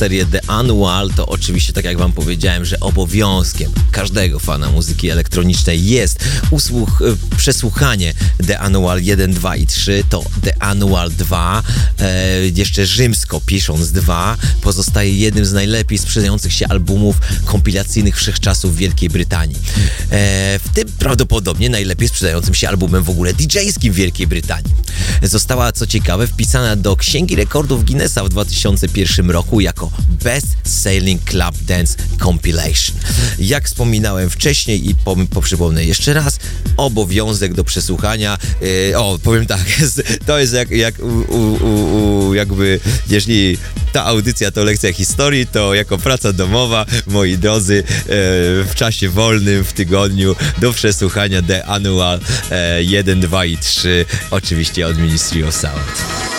[0.00, 5.86] Serię The Annual, to oczywiście, tak jak Wam powiedziałem, że obowiązkiem każdego fana muzyki elektronicznej
[5.86, 8.14] jest usłuch, e, przesłuchanie
[8.46, 10.04] The Annual 1, 2 i 3.
[10.10, 11.62] To The Annual 2,
[11.98, 18.76] e, jeszcze rzymsko pisząc 2, pozostaje jednym z najlepiej sprzedających się albumów kompilacyjnych wszechczasów w
[18.76, 19.56] Wielkiej Brytanii.
[19.56, 24.79] E, w tym prawdopodobnie najlepiej sprzedającym się albumem w ogóle DJ-skim w Wielkiej Brytanii.
[25.22, 29.90] Została, co ciekawe, wpisana do Księgi Rekordów Guinnessa w 2001 roku jako
[30.24, 32.96] Best Sailing Club Dance Compilation.
[33.38, 36.38] Jak wspominałem wcześniej i po, poprzypomnę jeszcze raz,
[36.76, 39.64] obowiązek do przesłuchania, yy, o, powiem tak,
[40.26, 43.58] to jest jak, jak u, u, u, jakby, jeżeli
[43.92, 48.04] ta audycja to lekcja historii, to jako praca domowa, moi drodzy, e,
[48.64, 54.86] w czasie wolnym, w tygodniu do przesłuchania The Annual e, 1, 2 i 3, oczywiście
[54.86, 56.29] od Ministry of Sound.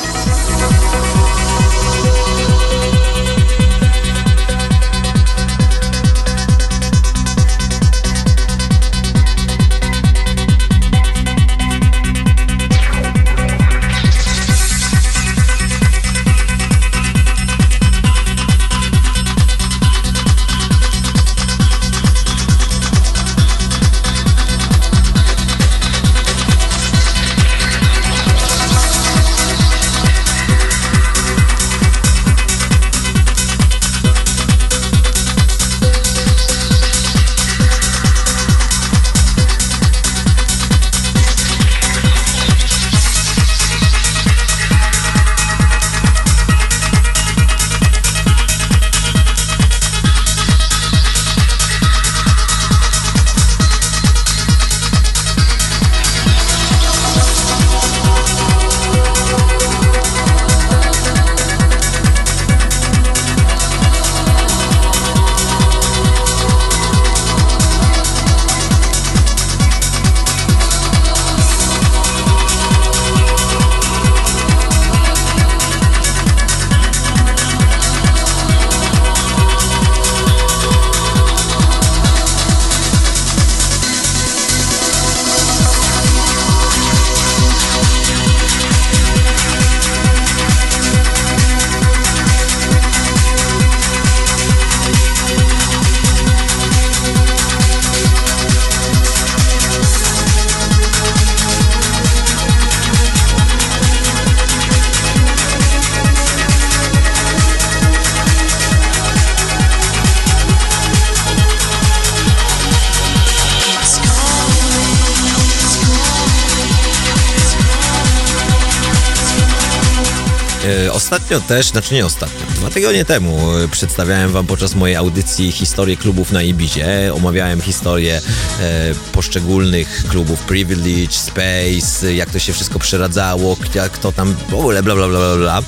[121.12, 126.32] Ostatnio też, znaczy nie ostatnio, tygodnie temu e, przedstawiałem wam podczas mojej audycji historię klubów
[126.32, 127.12] na Ibizie.
[127.14, 128.22] Omawiałem historię
[128.62, 134.84] e, poszczególnych klubów Privilege, Space, jak to się wszystko przeradzało, jak to tam w ogóle
[134.84, 135.62] bla bla bla bla.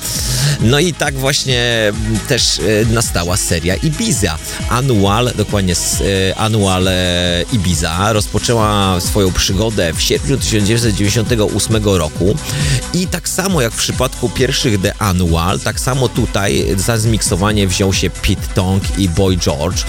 [0.60, 1.92] No i tak właśnie
[2.28, 2.62] też e,
[2.92, 4.38] nastała seria Ibiza.
[4.68, 6.92] Annual, dokładnie s- e, Annual e,
[7.52, 12.34] Ibiza rozpoczęła swoją przygodę w sierpniu 1998 roku
[12.94, 17.92] i tak samo jak w przypadku pierwszych The Annual, tak samo tutaj za zmiksowanie wziął
[17.92, 19.84] się Pete Tong i Boy George.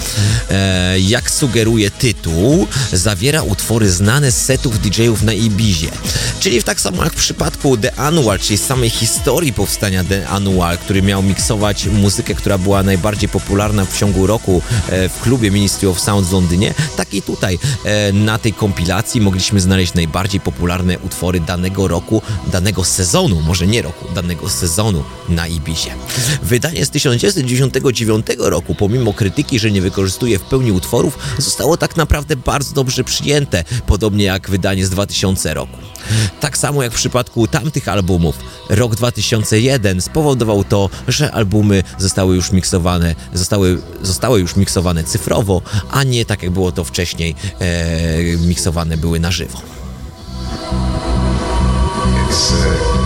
[0.50, 5.90] E, jak sugeruje tytuł, zawiera utwory znane z setów DJ-ów na Ibizie.
[6.40, 11.02] Czyli tak samo jak w przypadku The Annual, czyli samej historii powstania The Annual, który
[11.02, 16.00] miał miksować muzykę, która była najbardziej popularna w ciągu roku e, w klubie Ministry of
[16.00, 21.40] Sound w Londynie, tak i tutaj e, na tej kompilacji mogliśmy znaleźć najbardziej popularne utwory
[21.40, 22.22] danego roku,
[22.52, 25.94] danego sezonu, może nie roku, danego sezonu na Ibizie.
[26.42, 32.36] Wydanie z 1999 roku, pomimo krytyki, że nie wykorzystuje w pełni utworów, zostało tak naprawdę
[32.36, 35.76] bardzo dobrze przyjęte, podobnie jak wydanie z 2000 roku.
[36.40, 42.52] Tak samo jak w przypadku tamtych albumów, rok 2001 spowodował to, że albumy zostały już
[42.52, 48.96] miksowane, zostały, zostały już miksowane cyfrowo, a nie tak jak było to wcześniej, e, miksowane
[48.96, 49.62] były na żywo.
[52.28, 53.05] It's said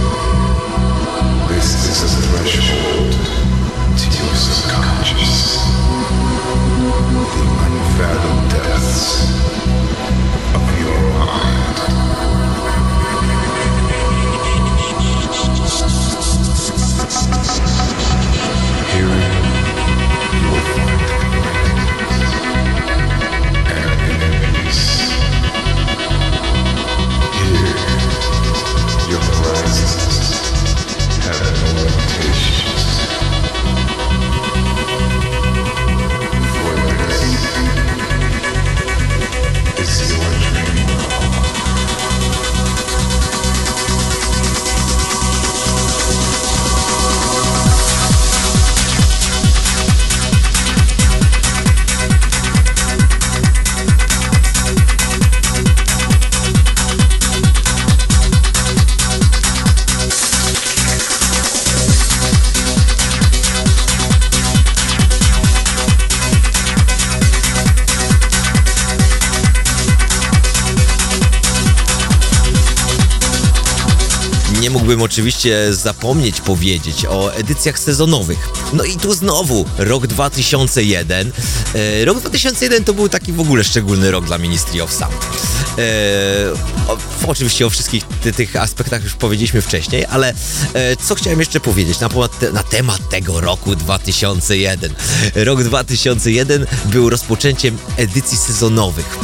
[74.91, 78.49] mógłbym oczywiście zapomnieć powiedzieć o edycjach sezonowych.
[78.73, 81.33] No i tu znowu rok 2001.
[81.75, 85.15] E, rok 2001 to był taki w ogóle szczególny rok dla Ministry of Sound.
[85.79, 85.83] E,
[87.27, 90.35] oczywiście o wszystkich ty, tych aspektach już powiedzieliśmy wcześniej, ale
[90.75, 92.09] e, co chciałem jeszcze powiedzieć na,
[92.53, 94.95] na temat tego roku 2001.
[95.35, 99.19] Rok 2001 był rozpoczęciem edycji sezonowych.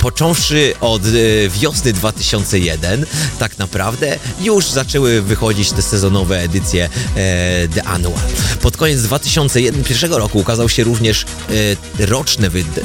[0.00, 3.06] Począwszy od e, wiosny 2001,
[3.38, 6.88] tak naprawdę już zaczęły wychodzić te sezonowe edycje e,
[7.68, 8.20] The Annual.
[8.62, 11.24] Pod koniec 2001 roku ukazał się również
[11.98, 12.06] e,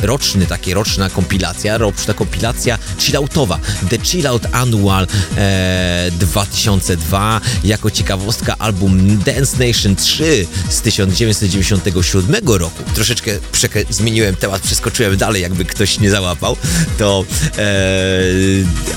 [0.06, 3.60] roczny, takie roczna kompilacja, roczna kompilacja chilloutowa,
[3.90, 5.07] The Chillout Annual
[5.38, 7.41] e, 2002.
[7.63, 12.84] Jako ciekawostka album Dance Nation 3 z 1997 roku.
[12.95, 13.31] Troszeczkę
[13.89, 16.57] zmieniłem temat, przeskoczyłem dalej, jakby ktoś nie załapał.
[16.97, 17.25] To
[17.57, 17.63] e,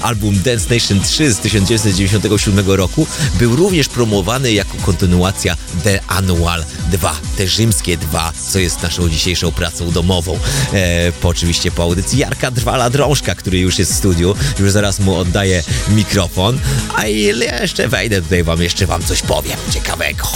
[0.03, 3.07] album Dance Nation 3 z 1997 roku
[3.39, 9.53] był również promowany jako kontynuacja The Annual 2, te rzymskie 2, co jest naszą dzisiejszą
[9.53, 10.39] pracą domową.
[10.73, 15.01] E, po oczywiście po audycji Jarka Drwala Drążka, który już jest w studiu, już zaraz
[15.01, 15.46] mu oddaję
[15.89, 16.61] mikrofon,
[16.95, 20.29] a jeszcze wejdę tutaj wam, jeszcze wam coś powiem ciekawego.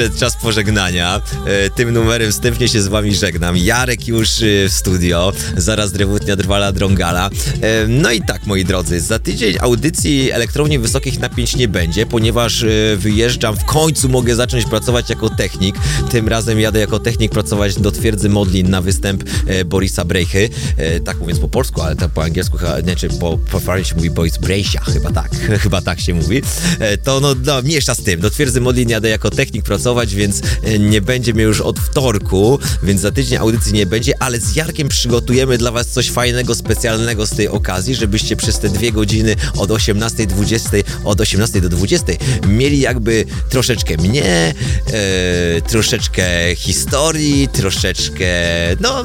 [0.00, 1.20] Drodzy, przyszedł czas pożegnania.
[1.46, 3.56] E, Tym numerem wstępnie się z wami żegnam.
[3.56, 7.30] Jarek już e, w studio, zaraz drewutnia drwala drągala.
[7.62, 12.64] E, No i tak, moi drodzy, za tydzień audycji elektrowni wysokich napięć nie będzie, ponieważ
[12.96, 15.76] wyjeżdżam, w końcu mogę zacząć pracować jako technik.
[16.10, 19.24] Tym razem jadę jako technik pracować do twierdzy Modlin na występ
[19.66, 20.48] Borisa Brejchy.
[21.04, 24.10] Tak mówiąc po polsku, ale to po angielsku, chyba- nie, czy po, po się mówi
[24.10, 25.30] Boris Brejsia, chyba tak,
[25.62, 26.42] chyba tak się mówi.
[27.04, 28.20] To no, no, mniejsza z tym.
[28.20, 30.29] Do twierdzy Modlin jadę jako technik pracować, więc
[30.62, 34.56] e, nie będzie mnie już od wtorku, więc za tydzień audycji nie będzie, ale z
[34.56, 39.36] Jarkiem przygotujemy dla was coś fajnego, specjalnego z tej okazji, żebyście przez te dwie godziny
[39.56, 42.06] od 18.20, od 18 do 20
[42.48, 44.54] mieli jakby troszeczkę mnie,
[44.92, 46.24] e, troszeczkę
[46.56, 48.26] historii, troszeczkę,
[48.80, 49.04] no,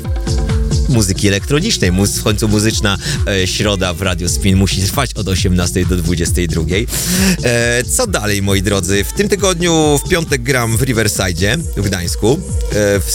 [0.90, 1.92] muzyki elektronicznej.
[1.92, 2.98] W końcu muzyczna
[3.28, 6.62] e, środa w Radio Spin musi trwać od 18 do 22.
[7.44, 9.04] E, co dalej, moi drodzy?
[9.04, 12.40] W tym tygodniu w piątek gram w Riverside w Gdańsku.
[12.72, 13.12] E, w,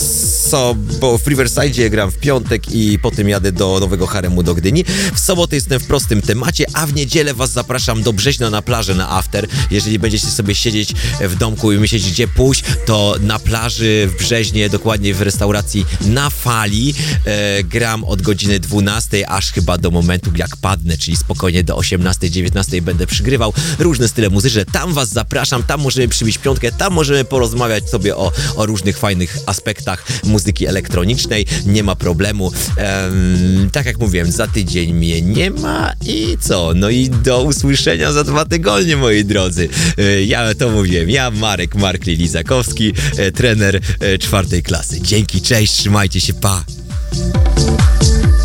[0.50, 4.84] so, bo w Riverside gram w piątek i potem jadę do Nowego Haremu do Gdyni.
[5.14, 8.94] W sobotę jestem w prostym temacie, a w niedzielę was zapraszam do Brzeźna na plażę
[8.94, 9.46] na after.
[9.70, 14.68] Jeżeli będziecie sobie siedzieć w domku i myśleć, gdzie pójść, to na plaży w Brzeźnie,
[14.68, 16.94] dokładnie w restauracji na fali,
[17.24, 22.80] e, gram od godziny 12 aż chyba do momentu jak padnę, czyli spokojnie do 18-19
[22.80, 24.64] będę przygrywał różne style muzyczne.
[24.64, 29.38] Tam was zapraszam, tam możemy przybić piątkę, tam możemy porozmawiać sobie o, o różnych fajnych
[29.46, 32.52] aspektach muzyki elektronicznej, nie ma problemu.
[32.76, 36.72] Em, tak jak mówiłem, za tydzień mnie nie ma i co?
[36.74, 39.68] No i do usłyszenia za dwa tygodnie, moi drodzy.
[39.98, 45.00] E, Ja to mówiłem, ja Marek Markli Lizakowski, e, trener e, czwartej klasy.
[45.00, 46.79] Dzięki, cześć, trzymajcie się, pa!
[47.12, 48.39] Thank you.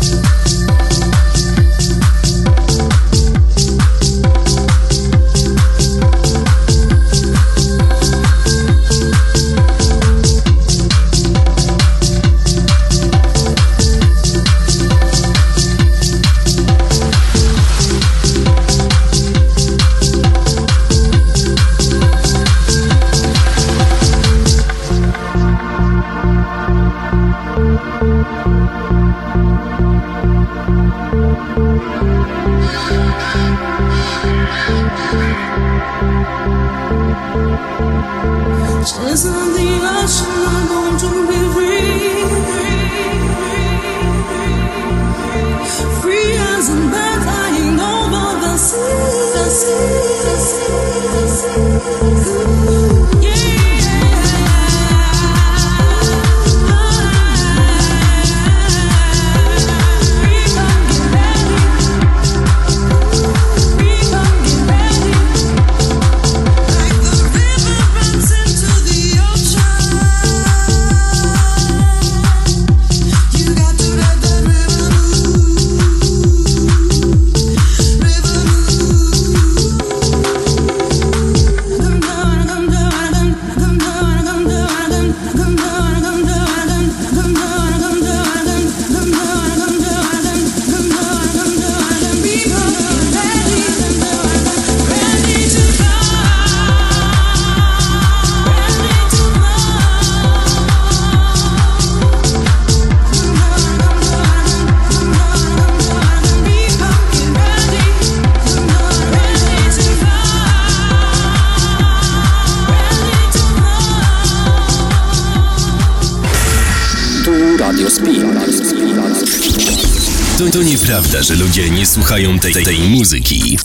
[121.56, 123.58] Ludzie nie słuchają tej, tej muzyki.